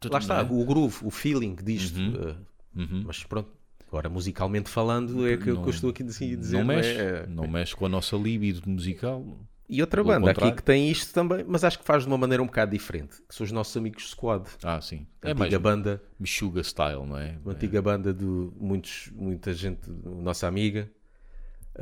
lá 0.04 0.10
não 0.10 0.18
está, 0.18 0.38
é? 0.40 0.42
o 0.42 0.64
groove, 0.64 0.96
o 1.02 1.10
feeling 1.10 1.54
disto. 1.62 1.98
Uhum. 1.98 2.34
eh, 2.76 2.86
Mas 3.06 3.22
pronto, 3.24 3.48
agora 3.88 4.08
musicalmente 4.08 4.68
falando 4.68 5.26
é 5.26 5.36
que, 5.36 5.50
Não- 5.50 5.62
que 5.62 5.68
eu 5.68 5.72
estou 5.72 5.90
aqui 5.90 6.02
a 6.02 6.06
dizer. 6.06 6.52
não 6.64 6.72
é? 6.72 6.76
mexe, 6.76 6.90
É- 6.98 7.26
não 7.26 7.46
mexe 7.48 7.74
com 7.76 7.86
a 7.86 7.88
nossa 7.88 8.16
libido 8.16 8.68
musical. 8.68 9.24
E 9.70 9.82
outra 9.82 10.02
Pelo 10.02 10.14
banda 10.14 10.30
aqui 10.30 10.34
contrário. 10.40 10.56
que 10.56 10.62
tem 10.62 10.90
isto 10.90 11.12
também, 11.12 11.44
mas 11.46 11.62
acho 11.62 11.78
que 11.78 11.84
faz 11.84 12.02
de 12.04 12.08
uma 12.08 12.16
maneira 12.16 12.42
um 12.42 12.46
bocado 12.46 12.70
diferente, 12.72 13.16
que 13.28 13.34
são 13.34 13.44
os 13.44 13.52
nossos 13.52 13.76
amigos 13.76 14.08
Squad. 14.10 14.48
Ah, 14.62 14.80
sim. 14.80 15.06
A 15.22 15.28
É 15.28 15.34
mais 15.34 15.42
antiga 15.52 15.58
banda, 15.58 16.02
Meshuga 16.18 16.62
style, 16.62 17.04
não 17.06 17.18
é? 17.18 17.36
uma 17.44 17.52
antiga 17.52 17.82
banda 17.82 18.14
de 18.14 18.24
muitos, 18.24 19.10
muita 19.14 19.52
gente, 19.52 19.90
nossa 20.04 20.46
amiga, 20.48 20.90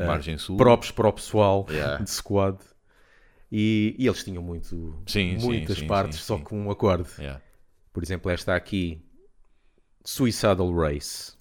Margem 0.04 0.36
Sul. 0.36 0.56
próprios 0.56 0.90
para 0.90 1.08
o 1.08 1.12
pessoal 1.12 1.66
Yeah. 1.70 2.02
de 2.02 2.10
Squad. 2.10 2.58
E, 3.50 3.94
e 3.98 4.06
eles 4.06 4.24
tinham 4.24 4.42
muito, 4.42 5.00
Sim, 5.06 5.36
muitas 5.38 5.78
sim, 5.78 5.86
partes 5.86 6.18
sim, 6.18 6.24
só 6.24 6.38
com 6.38 6.58
um 6.66 6.70
acorde. 6.70 7.08
Yeah. 7.18 7.40
Por 7.92 8.02
exemplo, 8.02 8.30
esta 8.30 8.54
aqui, 8.54 9.00
Suicidal 10.04 10.74
Race. 10.74 11.32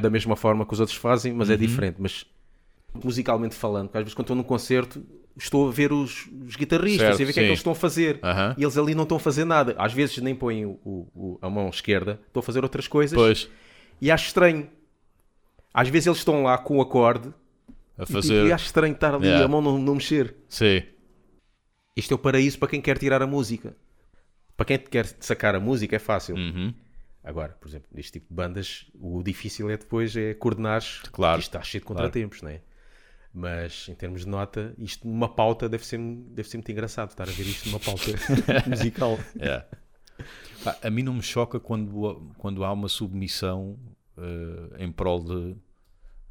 Da 0.00 0.10
mesma 0.10 0.34
forma 0.36 0.66
que 0.66 0.72
os 0.72 0.80
outros 0.80 0.96
fazem, 0.98 1.32
mas 1.32 1.48
é 1.50 1.52
Uhum. 1.54 1.58
diferente. 1.58 1.96
Mas 1.98 2.26
musicalmente 3.04 3.54
falando, 3.54 3.86
porque 3.86 3.98
às 3.98 4.04
vezes 4.04 4.14
quando 4.14 4.24
estou 4.24 4.36
num 4.36 4.42
concerto 4.42 5.00
estou 5.36 5.68
a 5.68 5.70
ver 5.70 5.92
os, 5.92 6.26
os 6.46 6.56
guitarristas 6.56 7.06
Certo, 7.16 7.20
e 7.20 7.22
a 7.22 7.26
ver 7.26 7.30
o 7.30 7.34
que 7.34 7.40
é 7.40 7.42
que 7.44 7.48
eles 7.48 7.60
estão 7.60 7.72
a 7.72 7.76
fazer. 7.76 8.18
Aham. 8.22 8.54
E 8.58 8.62
eles 8.64 8.76
ali 8.76 8.94
não 8.94 9.04
estão 9.04 9.16
a 9.16 9.20
fazer 9.20 9.44
nada. 9.44 9.74
Às 9.78 9.92
vezes 9.92 10.18
nem 10.18 10.34
põem 10.34 10.66
o- 10.66 10.78
o- 11.14 11.38
a 11.40 11.48
mão 11.48 11.68
esquerda, 11.68 12.20
estão 12.26 12.40
a 12.40 12.42
fazer 12.42 12.62
outras 12.64 12.88
coisas. 12.88 13.16
Pois, 13.16 13.48
E 14.02 14.10
acho 14.10 14.26
estranho. 14.26 14.68
Às 15.72 15.88
vezes 15.88 16.06
eles 16.08 16.18
estão 16.18 16.42
lá 16.42 16.58
com 16.58 16.78
o 16.78 16.80
acorde 16.80 17.28
a 17.96 18.02
e, 18.02 18.06
tipo, 18.06 18.12
fazer. 18.20 18.46
e 18.46 18.52
acho 18.52 18.64
estranho 18.66 18.94
estar 18.94 19.14
ali 19.14 19.26
Yeah. 19.26 19.44
a 19.44 19.48
mão 19.48 19.60
não, 19.62 19.78
não 19.78 19.94
mexer. 19.94 20.34
Sim. 20.48 20.82
Isto 21.96 22.12
é 22.12 22.14
o 22.16 22.18
paraíso 22.18 22.58
para 22.58 22.68
quem 22.68 22.80
quer 22.80 22.98
tirar 22.98 23.22
a 23.22 23.26
música. 23.26 23.76
Para 24.56 24.66
quem 24.66 24.78
quer 24.78 25.06
sacar 25.20 25.54
a 25.54 25.60
música 25.60 25.94
é 25.96 25.98
fácil. 25.98 26.34
Uhum. 26.34 26.74
Agora, 27.22 27.52
por 27.60 27.68
exemplo, 27.68 27.88
neste 27.92 28.12
tipo 28.12 28.28
de 28.28 28.34
bandas, 28.34 28.90
o 28.94 29.22
difícil 29.22 29.70
é 29.70 29.76
depois 29.76 30.16
é 30.16 30.34
coordenar. 30.34 30.82
Claro, 31.12 31.40
Isto 31.40 31.50
está 31.50 31.62
cheio 31.62 31.80
de 31.80 31.86
contratempos, 31.86 32.42
não 32.42 32.50
é? 32.50 32.62
Mas 33.32 33.88
em 33.88 33.94
termos 33.94 34.22
de 34.22 34.28
nota, 34.28 34.74
isto 34.78 35.06
numa 35.06 35.28
pauta 35.28 35.68
deve 35.68 35.86
ser, 35.86 35.98
deve 35.98 36.48
ser 36.48 36.56
muito 36.56 36.72
engraçado 36.72 37.10
estar 37.10 37.28
a 37.28 37.32
ver 37.32 37.46
isto 37.46 37.68
numa 37.68 37.78
pauta 37.78 38.10
musical. 38.68 39.18
É. 39.38 39.64
Pá, 40.64 40.76
a 40.82 40.90
mim 40.90 41.02
não 41.02 41.14
me 41.14 41.22
choca 41.22 41.60
quando, 41.60 42.32
quando 42.38 42.64
há 42.64 42.72
uma 42.72 42.88
submissão 42.88 43.78
eh, 44.18 44.84
em 44.84 44.90
prol 44.90 45.22
de, 45.22 45.56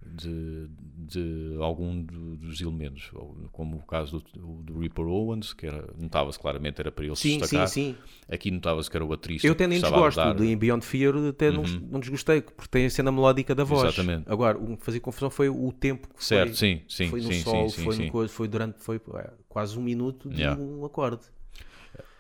de, 0.05 0.67
de 0.97 1.57
algum 1.59 2.01
do- 2.01 2.37
dos 2.37 2.61
elementos, 2.61 3.11
como 3.51 3.77
o 3.77 3.81
caso 3.83 4.23
do, 4.33 4.63
do 4.63 4.79
Reaper 4.79 5.05
Owens, 5.05 5.53
que 5.53 5.67
era, 5.67 5.87
notava-se 5.97 6.39
claramente 6.39 6.79
era 6.79 6.91
para 6.91 7.05
ele 7.05 7.15
se 7.15 7.23
Sim, 7.23 7.29
sim, 7.31 7.39
destacar. 7.39 7.67
sim. 7.67 7.95
Aqui 8.29 8.49
notava-se 8.51 8.89
que 8.89 8.95
era 8.97 9.03
o 9.03 9.07
baterista. 9.07 9.47
Eu 9.47 9.53
até 9.53 9.67
nem 9.67 9.79
desgosto 9.79 10.17
dar- 10.17 10.41
em 10.41 10.57
Beyond 10.57 10.85
Fear, 10.85 11.15
até 11.29 11.51
não, 11.51 11.63
não 11.91 11.99
desgostei, 11.99 12.41
porque 12.41 12.67
tem 12.69 12.85
a 12.85 12.89
cena 12.89 13.11
melódica 13.11 13.53
da 13.53 13.63
voz. 13.63 13.89
Exatamente. 13.93 14.31
Agora, 14.31 14.57
o 14.57 14.77
que 14.77 14.83
fazia 14.85 15.01
confusão 15.01 15.29
foi 15.29 15.49
o 15.49 15.71
tempo 15.71 16.07
que 16.13 16.23
Certo, 16.23 16.49
foi. 16.49 16.55
sim, 16.57 16.81
sim, 16.87 17.09
foi 17.09 17.21
no 17.21 17.31
sim, 17.31 17.41
sol, 17.43 17.69
sim, 17.69 17.75
sim, 17.75 17.83
foi, 17.83 17.95
sim. 17.95 18.09
coisa, 18.09 18.33
foi 18.33 18.47
durante 18.47 18.79
foi 18.79 19.01
é, 19.15 19.31
quase 19.47 19.77
um 19.77 19.81
minuto 19.81 20.29
de 20.29 20.39
Yeah. 20.41 20.61
um 20.61 20.85
acorde. 20.85 21.23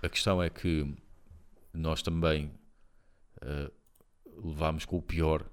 A 0.01 0.09
questão 0.09 0.41
é 0.41 0.49
que 0.49 0.93
nós 1.73 2.01
também 2.01 2.51
eh, 3.41 3.71
levámos 4.43 4.85
com 4.85 4.97
o 4.97 5.01
pior 5.01 5.45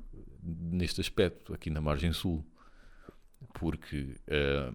neste 0.47 1.01
aspecto, 1.01 1.53
aqui 1.53 1.71
na 1.71 1.81
margem 1.81 2.13
sul. 2.13 2.45
porque 3.55 4.17
eh, 4.27 4.73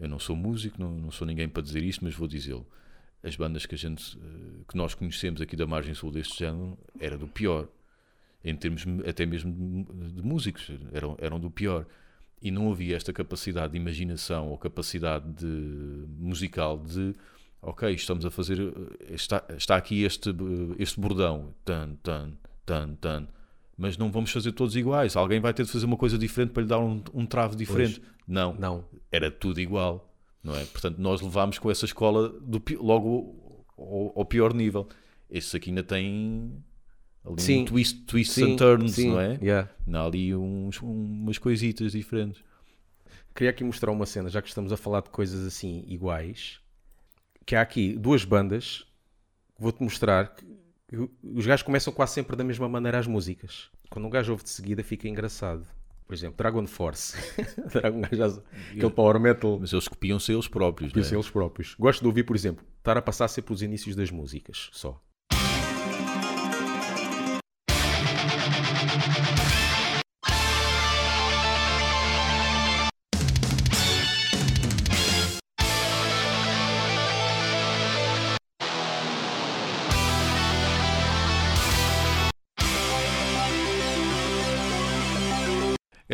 eu 0.00 0.08
não 0.08 0.18
sou 0.18 0.34
músico, 0.36 0.80
não, 0.80 0.90
não 0.96 1.10
sou 1.10 1.26
ninguém 1.26 1.48
para 1.48 1.62
dizer 1.62 1.82
isto, 1.82 2.04
mas 2.04 2.14
vou 2.14 2.26
dizê-lo. 2.26 2.66
As 3.22 3.36
bandas 3.36 3.64
que, 3.66 3.74
a 3.74 3.78
gente, 3.78 4.18
eh, 4.18 4.64
que 4.68 4.76
nós 4.76 4.94
conhecemos 4.94 5.40
aqui 5.40 5.56
da 5.56 5.66
margem 5.66 5.94
sul 5.94 6.10
deste 6.10 6.38
género 6.38 6.78
era 6.98 7.16
do 7.16 7.28
pior, 7.28 7.68
em 8.44 8.54
termos 8.54 8.84
até 9.08 9.24
mesmo 9.24 9.52
de, 10.12 10.22
músicos, 10.22 10.70
eram, 10.92 11.16
eram 11.18 11.40
do 11.40 11.50
pior. 11.50 11.86
E 12.42 12.50
não 12.50 12.70
havia 12.70 12.96
esta 12.96 13.12
capacidade 13.12 13.72
de 13.72 13.78
imaginação 13.78 14.48
ou 14.48 14.58
capacidade 14.58 15.32
de, 15.32 16.04
musical 16.18 16.78
de 16.78 17.14
ok, 17.62 17.90
estamos 17.94 18.26
a 18.26 18.30
fazer, 18.30 18.60
eh, 18.60 19.14
está, 19.14 19.44
está 19.56 19.76
aqui 19.76 20.02
este, 20.02 20.30
este 20.78 21.00
bordão, 21.00 21.54
tan, 21.64 21.96
tan, 22.02 22.36
tan, 22.66 22.94
tan, 22.96 23.28
mas 23.76 23.96
não 23.98 24.10
vamos 24.10 24.30
fazer 24.30 24.52
todos 24.52 24.76
iguais. 24.76 25.16
Alguém 25.16 25.40
vai 25.40 25.52
ter 25.52 25.64
de 25.64 25.70
fazer 25.70 25.86
uma 25.86 25.96
coisa 25.96 26.16
diferente 26.16 26.50
para 26.52 26.62
lhe 26.62 26.68
dar 26.68 26.78
um, 26.78 27.02
um 27.12 27.26
travo 27.26 27.56
diferente. 27.56 28.00
Não, 28.26 28.54
Não. 28.54 28.84
era 29.10 29.30
tudo 29.30 29.60
igual, 29.60 30.12
não 30.42 30.54
é? 30.54 30.64
Portanto, 30.64 30.98
nós 30.98 31.20
levámos 31.20 31.58
com 31.58 31.70
essa 31.70 31.84
escola 31.84 32.28
do, 32.28 32.62
logo 32.80 33.64
ao, 33.76 34.18
ao 34.20 34.24
pior 34.24 34.54
nível. 34.54 34.88
Estes 35.28 35.54
aqui 35.54 35.70
ainda 35.70 35.82
têm 35.82 36.62
ali 37.24 37.40
Sim. 37.40 37.62
um 37.62 37.64
twist, 37.64 38.00
twists 38.04 38.34
Sim, 38.34 38.52
and 38.52 38.56
turns, 38.56 38.92
sim, 38.92 39.10
não 39.10 39.20
é? 39.20 39.38
yeah. 39.42 39.68
Há 39.92 40.04
ali 40.04 40.34
uns, 40.34 40.80
umas 40.80 41.38
coisitas 41.38 41.92
diferentes. 41.92 42.42
Queria 43.34 43.50
aqui 43.50 43.64
mostrar 43.64 43.90
uma 43.90 44.06
cena, 44.06 44.28
já 44.28 44.40
que 44.40 44.48
estamos 44.48 44.72
a 44.72 44.76
falar 44.76 45.00
de 45.00 45.10
coisas 45.10 45.44
assim 45.44 45.84
iguais, 45.88 46.60
que 47.44 47.56
há 47.56 47.62
aqui 47.62 47.94
duas 47.94 48.24
bandas, 48.24 48.86
vou-te 49.58 49.82
mostrar, 49.82 50.36
que 50.36 50.46
os 51.22 51.46
gajos 51.46 51.62
começam 51.62 51.92
quase 51.92 52.12
sempre 52.12 52.36
da 52.36 52.44
mesma 52.44 52.68
maneira 52.68 52.98
as 52.98 53.06
músicas. 53.06 53.70
Quando 53.90 54.06
um 54.06 54.10
gajo 54.10 54.32
ouve 54.32 54.44
de 54.44 54.50
seguida 54.50 54.82
fica 54.82 55.08
engraçado. 55.08 55.66
Por 56.06 56.14
exemplo, 56.14 56.36
Dragon 56.36 56.66
Force. 56.66 57.16
Dragon 57.72 58.02
gajo 58.02 58.42
aquele 58.70 58.90
power 58.90 59.18
metal 59.18 59.58
Mas 59.58 59.72
eles 59.72 59.88
copiam-se 59.88 60.32
eles 60.32 60.46
próprios, 60.46 60.90
é? 60.92 60.94
Pensam 60.94 61.18
eles 61.18 61.30
próprios. 61.30 61.74
Gosto 61.78 62.00
de 62.00 62.06
ouvir, 62.06 62.24
por 62.24 62.36
exemplo, 62.36 62.64
estar 62.78 62.96
a 62.96 63.02
passar 63.02 63.28
sempre 63.28 63.54
os 63.54 63.62
inícios 63.62 63.96
das 63.96 64.10
músicas, 64.10 64.68
só. 64.72 65.00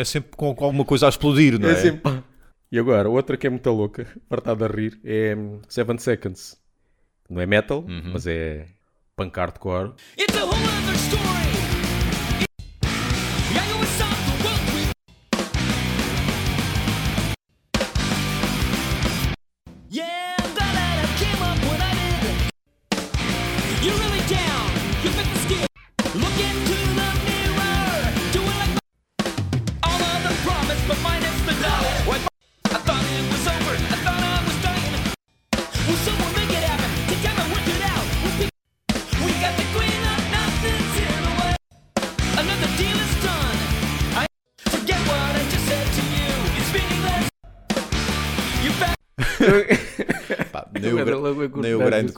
É 0.01 0.05
sempre 0.05 0.31
com, 0.37 0.55
com 0.55 0.65
alguma 0.65 0.85
coisa 0.85 1.07
a 1.07 1.09
explodir, 1.09 1.59
não 1.59 1.69
é? 1.69 1.73
É 1.73 1.77
sempre- 1.77 2.23
E 2.73 2.79
agora, 2.79 3.09
outra 3.09 3.37
que 3.37 3.47
é 3.47 3.51
muito 3.51 3.69
louca, 3.71 4.07
partada 4.29 4.65
a 4.65 4.69
rir, 4.69 4.99
é 5.05 5.37
Seven 5.69 5.99
Seconds. 5.99 6.57
Não 7.29 7.41
é 7.41 7.47
metal, 7.47 7.85
mas 8.13 8.27
é 8.27 8.67
punk 9.17 9.37
hardcore. 9.39 9.93
It's 10.19 10.37
a 10.37 10.45
whole 10.45 10.55
other 10.55 10.97
story. 10.97 11.50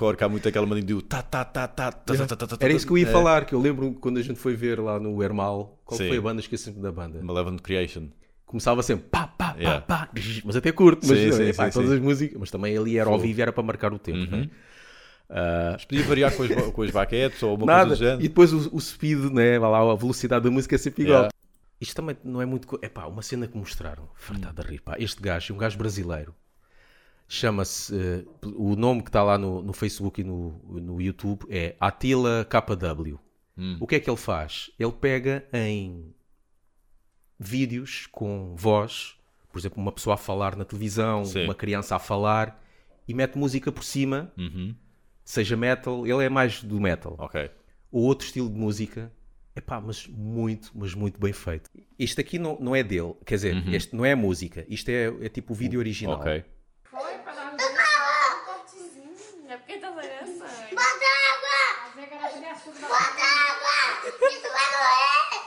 Nem 0.02 0.04
o 0.04 0.04
grande 0.04 0.04
isso. 0.04 0.04
core, 0.04 0.16
que 0.16 0.24
há 0.24 0.28
muito 0.28 0.48
aquela 0.48 0.66
maneira 0.66 0.86
de 0.86 1.02
tá, 1.02 1.22
tá, 1.22 1.44
tá, 1.44 1.68
tá, 1.68 1.92
tá, 1.92 2.14
tá, 2.14 2.26
tá, 2.26 2.36
tá, 2.36 2.46
tá, 2.46 2.56
Era 2.60 2.72
isso 2.72 2.86
que 2.86 2.92
eu 2.92 2.98
ia 2.98 3.08
é, 3.08 3.12
falar, 3.12 3.44
que 3.44 3.54
eu 3.54 3.60
lembro 3.60 3.92
quando 3.94 4.18
a 4.18 4.22
gente 4.22 4.38
foi 4.38 4.54
ver 4.54 4.80
lá 4.80 4.98
no 4.98 5.22
Hermal, 5.22 5.78
qual 5.84 5.98
foi 5.98 6.16
a 6.16 6.20
banda, 6.20 6.40
esqueci-me 6.40 6.80
da 6.80 6.92
banda. 6.92 7.22
Malevolent 7.22 7.60
Creation. 7.60 8.08
Começava 8.46 8.82
sempre 8.82 9.06
pá, 9.10 9.26
pá, 9.26 9.54
pá, 9.54 9.80
pá, 9.80 10.10
mas 10.44 10.56
até 10.56 10.72
curto, 10.72 11.06
mas, 11.06 11.18
Sim, 11.18 11.42
é, 11.42 11.52
pá, 11.52 11.70
todas 11.70 11.90
as 11.90 12.00
músicas, 12.00 12.38
mas 12.38 12.50
também 12.50 12.76
ali 12.76 12.98
era 12.98 13.08
ao 13.08 13.18
vivo 13.18 13.38
e 13.38 13.42
era 13.42 13.52
para 13.52 13.62
marcar 13.62 13.92
o 13.92 13.98
tempo. 13.98 14.30
Uhum. 14.30 14.40
né? 14.42 14.50
Mas 15.72 15.84
podia 15.84 16.04
variar 16.04 16.34
com 16.36 16.42
as, 16.42 16.50
com 16.72 16.82
as 16.82 16.90
baquetes 16.90 17.42
ou 17.42 17.56
uma 17.56 17.64
Nada, 17.64 17.86
coisa 17.86 17.96
do 17.96 18.04
e 18.04 18.06
género. 18.06 18.22
depois 18.22 18.52
o, 18.52 18.76
o 18.76 18.80
speed, 18.80 19.32
né, 19.32 19.58
vá 19.58 19.68
lá, 19.68 19.92
a 19.92 19.94
velocidade 19.94 20.44
da 20.44 20.50
música 20.50 20.74
é 20.74 20.78
sempre 20.78 21.04
igual. 21.04 21.20
Yeah. 21.20 21.32
Isto 21.80 21.96
também 21.96 22.16
não 22.22 22.40
é 22.40 22.46
muito. 22.46 22.78
É 22.80 22.88
pá, 22.88 23.06
uma 23.06 23.22
cena 23.22 23.48
que 23.48 23.56
mostraram, 23.56 24.08
fartada 24.14 24.62
a 24.62 24.64
rir, 24.64 24.80
pá. 24.80 24.94
Este 24.98 25.20
gajo, 25.20 25.52
um 25.54 25.56
gajo 25.56 25.76
brasileiro, 25.78 26.34
chama-se. 27.32 27.94
eh, 27.96 28.24
o 28.56 28.76
nome 28.76 29.02
que 29.02 29.08
está 29.08 29.22
lá 29.22 29.38
no, 29.38 29.62
no 29.62 29.72
Facebook 29.72 30.20
e 30.20 30.24
no, 30.24 30.50
no 30.68 31.00
YouTube 31.00 31.44
é 31.48 31.74
Atila 31.80 32.44
KW. 32.44 33.18
O 33.80 33.86
que 33.86 33.94
é 33.96 34.00
que 34.00 34.08
ele 34.10 34.16
faz? 34.16 34.70
Ele 34.78 34.92
pega 34.92 35.46
em 35.52 36.14
vídeos 37.38 38.06
com 38.10 38.54
voz, 38.56 39.14
por 39.52 39.58
exemplo, 39.58 39.80
uma 39.80 39.92
pessoa 39.92 40.14
a 40.14 40.16
falar 40.16 40.56
na 40.56 40.64
televisão, 40.64 41.24
Sim. 41.24 41.44
uma 41.44 41.54
criança 41.54 41.96
a 41.96 41.98
falar, 41.98 42.62
e 43.06 43.14
mete 43.14 43.36
música 43.36 43.70
por 43.70 43.84
cima, 43.84 44.32
Uhum. 44.38 44.74
seja 45.24 45.56
metal, 45.56 46.06
ele 46.06 46.24
é 46.24 46.28
mais 46.28 46.62
do 46.62 46.80
metal 46.80 47.14
Ok. 47.18 47.50
ou 47.90 48.02
outro 48.04 48.26
estilo 48.26 48.48
de 48.48 48.58
música. 48.58 49.12
Epá, 49.54 49.78
mas 49.82 50.06
muito, 50.08 50.70
mas 50.74 50.94
muito 50.94 51.20
bem 51.20 51.32
feito. 51.32 51.68
Isto 51.98 52.20
aqui 52.22 52.38
não, 52.38 52.58
não 52.58 52.74
é 52.74 52.82
dele, 52.82 53.14
quer 53.26 53.34
dizer, 53.34 53.68
este 53.74 53.94
não 53.94 54.02
é 54.04 54.14
música, 54.14 54.64
isto 54.66 54.88
é, 54.88 55.04
é 55.20 55.28
tipo 55.28 55.52
o 55.52 55.56
vídeo 55.56 55.78
original. 55.78 56.18
Ok. 56.18 56.42
Foi 56.84 57.18
pra 57.18 57.32
dar 57.34 57.52
um 57.52 57.56
cortezinho. 58.46 59.50
É 59.50 59.56
porque 59.58 59.76
tá 59.76 59.92
saindo 59.92 60.38
sangue. 60.38 60.74
Bota 60.74 61.02
água! 62.82 62.88
Bota 62.88 63.22
água! 63.22 63.78
Isso 64.30 64.48
vai 64.50 64.68
morrer! 64.72 65.42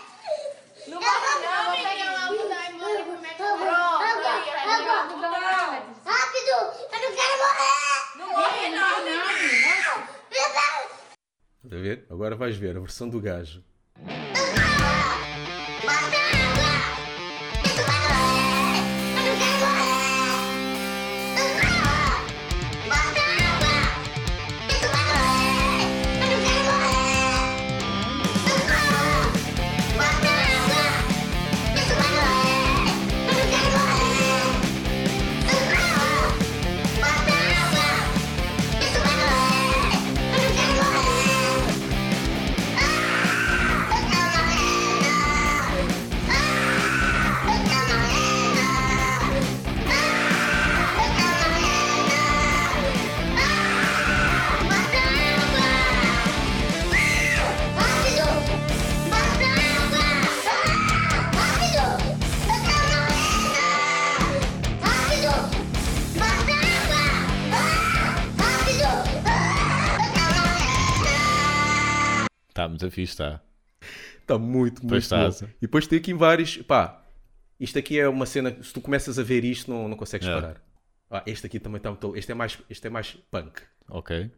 Não 0.88 1.00
bota 1.00 1.32
não, 1.42 1.66
vou 1.66 1.78
pegar 1.84 2.10
uma 2.12 2.24
algodão 2.28 2.64
e 2.64 3.04
vou 3.04 3.16
comer 3.16 3.36
com 3.38 3.44
Água! 3.44 4.34
Água! 4.76 4.98
Rápido! 6.06 6.56
Eu 6.92 7.00
não 7.02 7.12
quero 7.16 7.36
morrer! 7.38 7.76
Não 8.16 8.28
morre 8.28 8.70
não, 8.70 8.94
não. 9.06 9.26
A 11.66 11.82
ver? 11.82 12.06
Agora 12.10 12.36
vais 12.36 12.56
ver 12.56 12.78
a 12.78 12.80
versão 12.80 13.10
do 13.10 13.20
gajo. 13.20 13.64
Está 72.86 72.88
muito 72.88 72.96
fixe, 72.96 73.14
está. 73.14 73.42
Está 74.22 74.38
muito, 74.40 74.82
muito 74.82 74.88
Pois 74.90 75.08
bom. 75.10 75.28
está. 75.28 75.46
E 75.48 75.62
depois 75.62 75.88
tem 75.88 76.00
aqui 76.00 76.14
vários. 76.14 76.58
Pá, 76.58 77.04
isto 77.60 77.78
aqui 77.80 78.00
é 78.00 78.08
uma 78.10 78.26
cena. 78.26 78.56
Se 78.64 78.74
tu 78.74 78.82
começas 78.82 79.18
a 79.20 79.24
ver 79.24 79.44
isto, 79.44 79.70
não, 79.72 79.88
não 79.88 79.96
consegues 79.98 80.28
É. 80.28 80.34
parar. 80.34 80.62
Ah, 81.12 81.24
este 81.28 81.46
aqui 81.46 81.60
também 81.60 81.78
está 81.78 81.90
muito. 81.90 82.16
Este 82.16 82.32
é 82.32 82.36
mais, 82.36 82.58
este 82.70 82.88
é 82.88 82.90
mais 82.90 83.16
punk. 83.30 83.62
Ok. 83.90 84.32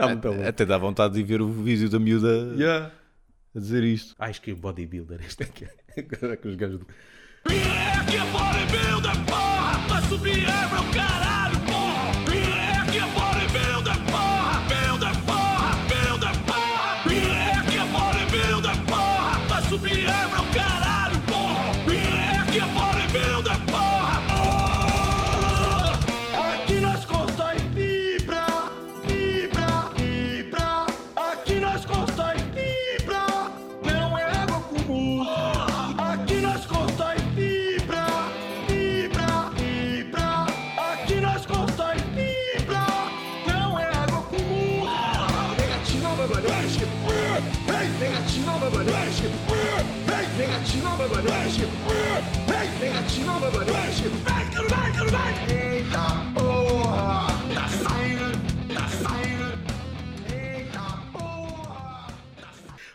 Está 0.00 0.08
muito 0.08 0.32
bom. 0.32 0.48
Até 0.48 0.64
dá 0.64 0.78
vontade 0.78 1.14
de 1.14 1.22
ver 1.22 1.40
o 1.42 1.48
vídeo 1.50 1.88
da 1.90 1.98
miúda 1.98 2.28
Yeah. 2.56 2.90
a 3.54 3.58
dizer 3.58 3.84
isto. 3.84 4.14
Acho 4.18 4.40
que 4.40 4.50
é 4.50 4.54
bodybuilder. 4.54 5.20
Este 5.26 5.42
aqui 5.44 5.66
é 5.96 6.02
com 6.36 6.48
os 6.48 6.54
gajos 6.56 6.78
do... 6.78 6.86
É 7.46 8.04
que 8.10 8.16
é 8.16 8.24
bodybuilder, 8.32 9.24
porra! 9.26 9.78
Vai 9.88 10.02
subir 10.08 10.44
é 10.44 10.68
meu 10.72 10.92
caralho, 10.94 11.49
negativa, 48.84 49.36
babanete. 49.46 50.00
Vem, 50.06 50.38
negativa, 50.38 50.90
babanete. 50.90 51.64
Vem, 52.46 52.70
negativa, 52.80 53.38
babanete. 53.38 54.02
Vem, 54.02 54.50
que 54.50 54.56
não 54.56 54.68
vai, 54.68 54.92
que 54.92 54.98
não 54.98 55.06
vai. 55.08 55.32
Eita 55.50 56.32
porra, 56.34 57.26
tá 57.54 57.68
saindo, 57.68 58.74
tá 58.74 58.88
saindo. 58.88 59.58
Eita 60.32 60.80
porra. 61.12 62.06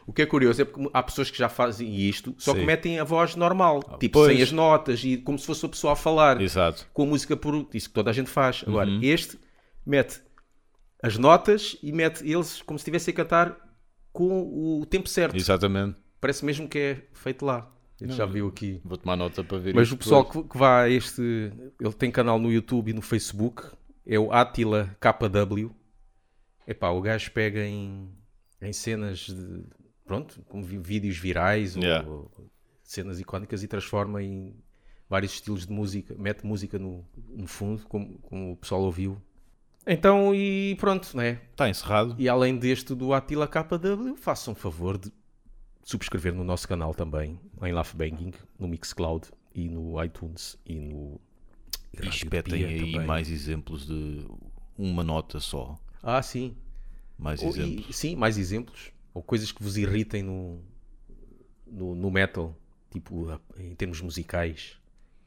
O 0.08 0.14
que 0.14 0.22
é 0.24 0.26
curioso 0.26 0.62
é 0.62 0.66
porque 0.66 0.90
há 0.94 1.04
pessoas 1.04 1.30
que 1.30 1.38
já 1.38 1.50
fazem 1.50 1.96
isto, 1.96 2.34
só 2.38 2.54
que 2.54 2.62
Sim. 2.62 2.66
metem 2.66 3.00
a 3.00 3.04
voz 3.04 3.36
normal, 3.36 3.84
tipo 4.00 4.20
pois. 4.20 4.34
sem 4.34 4.42
as 4.42 4.52
notas 4.52 5.04
e 5.04 5.18
como 5.18 5.38
se 5.38 5.46
fosse 5.46 5.66
a 5.66 5.70
pessoa 5.70 5.94
a 5.94 5.96
falar, 5.96 6.42
Exato. 6.42 6.88
com 6.94 7.04
a 7.04 7.06
música 7.06 7.38
por 7.38 7.68
isso 7.74 7.90
que 7.90 7.94
toda 7.94 8.10
a 8.10 8.14
gente 8.14 8.30
faz. 8.30 8.64
Agora, 8.68 8.90
Uhum. 8.90 9.00
este 9.04 9.38
mete 9.86 10.20
as 11.04 11.18
notas 11.18 11.78
e 11.84 11.92
mete 11.92 12.24
eles 12.28 12.62
como 12.64 12.80
se 12.80 12.84
estivessem 12.84 13.12
a 13.14 13.18
cantar 13.18 13.65
com 14.16 14.80
o 14.80 14.86
tempo 14.86 15.10
certo. 15.10 15.36
Exatamente. 15.36 15.98
Parece 16.22 16.46
mesmo 16.46 16.70
que 16.70 16.80
é 16.80 17.02
feito 17.12 17.46
lá. 17.46 17.70
Gente 18.00 18.14
já 18.14 18.26
viu 18.26 18.48
aqui. 18.48 18.82
Vou 18.84 18.98
tomar 18.98 19.16
nota 19.18 19.44
para 19.44 19.58
ver 19.58 19.76
Mas 19.76 19.92
o 19.92 19.98
pessoal 19.98 20.26
que, 20.26 20.42
que 20.44 20.58
vá 20.58 20.84
a 20.84 20.90
este. 20.90 21.22
Ele 21.80 21.94
tem 21.98 22.10
canal 22.10 22.40
no 22.40 22.52
YouTube 22.52 22.92
e 22.92 22.94
no 22.94 23.02
Facebook. 23.02 23.64
É 24.06 24.18
o 24.18 24.32
Atila 24.32 24.96
KW. 25.00 25.70
Epá, 26.66 26.90
o 26.90 27.02
gajo 27.02 27.32
pega 27.32 27.66
em, 27.66 28.10
em 28.62 28.74
cenas 28.74 29.20
de. 29.20 29.66
Pronto, 30.06 30.42
como 30.48 30.64
vídeos 30.64 31.18
virais 31.18 31.76
Yeah. 31.76 32.08
ou, 32.08 32.32
ou 32.38 32.50
cenas 32.84 33.20
icónicas 33.20 33.64
e 33.64 33.68
transforma 33.68 34.22
em 34.22 34.56
vários 35.10 35.34
estilos 35.34 35.66
de 35.66 35.74
música. 35.74 36.16
Mete 36.18 36.46
música 36.46 36.80
no, 36.80 37.06
no 37.30 37.48
fundo, 37.48 37.86
como, 37.88 38.18
como 38.20 38.54
o 38.54 38.58
pessoal 38.58 38.82
ouviu. 38.82 39.22
Então, 39.88 40.34
e 40.34 40.76
pronto, 40.80 41.16
né? 41.16 41.42
Está 41.52 41.70
encerrado. 41.70 42.16
E 42.18 42.28
além 42.28 42.58
deste 42.58 42.96
do 42.96 43.14
Atila 43.14 43.48
KW, 43.48 44.16
façam 44.18 44.56
favor 44.56 44.98
de 44.98 45.12
subscrever 45.84 46.34
no 46.34 46.44
nosso 46.44 46.68
canal 46.68 46.94
também, 46.94 47.40
em 47.62 47.72
Laugh 47.72 47.94
Banging, 47.94 48.34
no 48.58 48.68
Mixcloud 48.68 49.28
e 49.54 49.70
no 49.70 50.04
iTunes 50.04 50.58
e 50.66 50.80
no. 50.80 51.20
E 52.02 52.08
espetem 52.10 52.66
aí 52.66 52.80
também. 52.92 53.08
mais 53.08 53.30
exemplos 53.30 53.86
de 53.86 54.26
uma 54.78 55.04
nota 55.04 55.40
só. 55.40 55.78
Ah, 56.02 56.22
sim. 56.22 56.56
Mais 57.18 57.42
Ou- 57.42 57.48
e- 57.56 57.60
exemplos. 57.60 57.96
sim, 57.96 58.16
mais 58.16 58.38
exemplos. 58.38 58.92
Ou 59.14 59.24
coisas 59.24 59.52
que 59.52 59.64
vos 59.64 59.78
irritem 59.78 60.24
no, 60.24 60.60
no, 61.66 61.96
no 61.96 62.12
metal, 62.12 62.54
tipo, 62.92 63.40
em 63.58 63.74
termos 63.76 64.02
musicais. 64.02 64.78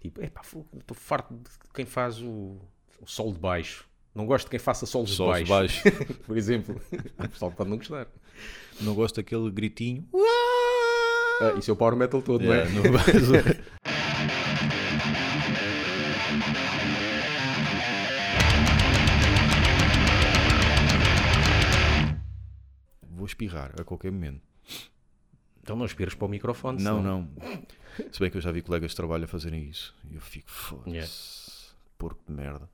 Tipo, 0.01 0.23
epá, 0.23 0.42
estou 0.42 0.94
farto 0.97 1.35
de 1.35 1.49
quem 1.73 1.87
faz 1.87 2.21
o, 2.21 2.59
o 3.01 3.07
sol 3.07 3.33
de 3.33 3.38
baixo. 3.38 3.88
Não 4.18 4.26
gosto 4.26 4.46
de 4.46 4.50
quem 4.50 4.59
faça 4.59 4.85
solos 4.85 5.12
Solos 5.14 5.38
de 5.38 5.44
baixo. 5.44 5.85
baixo. 5.85 6.14
Por 6.26 6.37
exemplo. 6.37 6.81
o 7.16 7.28
pessoal 7.28 7.52
pode 7.52 7.70
não 7.70 7.76
gostar. 7.76 8.09
Não 8.81 8.92
gosto 8.92 9.14
daquele 9.14 9.48
gritinho. 9.48 10.04
Ah, 11.40 11.54
isso 11.57 11.70
é 11.70 11.72
o 11.72 11.76
power 11.76 11.94
metal 11.94 12.20
todo, 12.20 12.42
não 12.44 12.52
é? 12.52 12.64
Yeah, 12.64 12.83
não 12.83 12.83
Vou 23.11 23.26
espirrar 23.26 23.72
a 23.81 23.85
qualquer 23.85 24.12
momento. 24.12 24.40
Então 25.62 25.76
não 25.76 25.85
aspiras 25.85 26.14
para 26.14 26.26
o 26.26 26.28
microfone. 26.28 26.83
Não, 26.83 26.98
senão- 26.98 27.28
não. 27.33 28.12
Se 28.12 28.20
bem 28.20 28.31
que 28.31 28.37
eu 28.37 28.40
já 28.40 28.52
vi 28.52 28.62
colegas 28.62 28.90
de 28.90 28.96
trabalho 28.96 29.24
a 29.24 29.28
fazerem 29.28 29.64
isso. 29.68 29.94
E 30.11 30.14
eu 30.14 30.20
fico, 30.20 30.50
foda-se. 30.50 30.90
Yeah. 30.90 31.11
Porco 31.98 32.20
de 32.26 32.33
merda. 32.33 32.68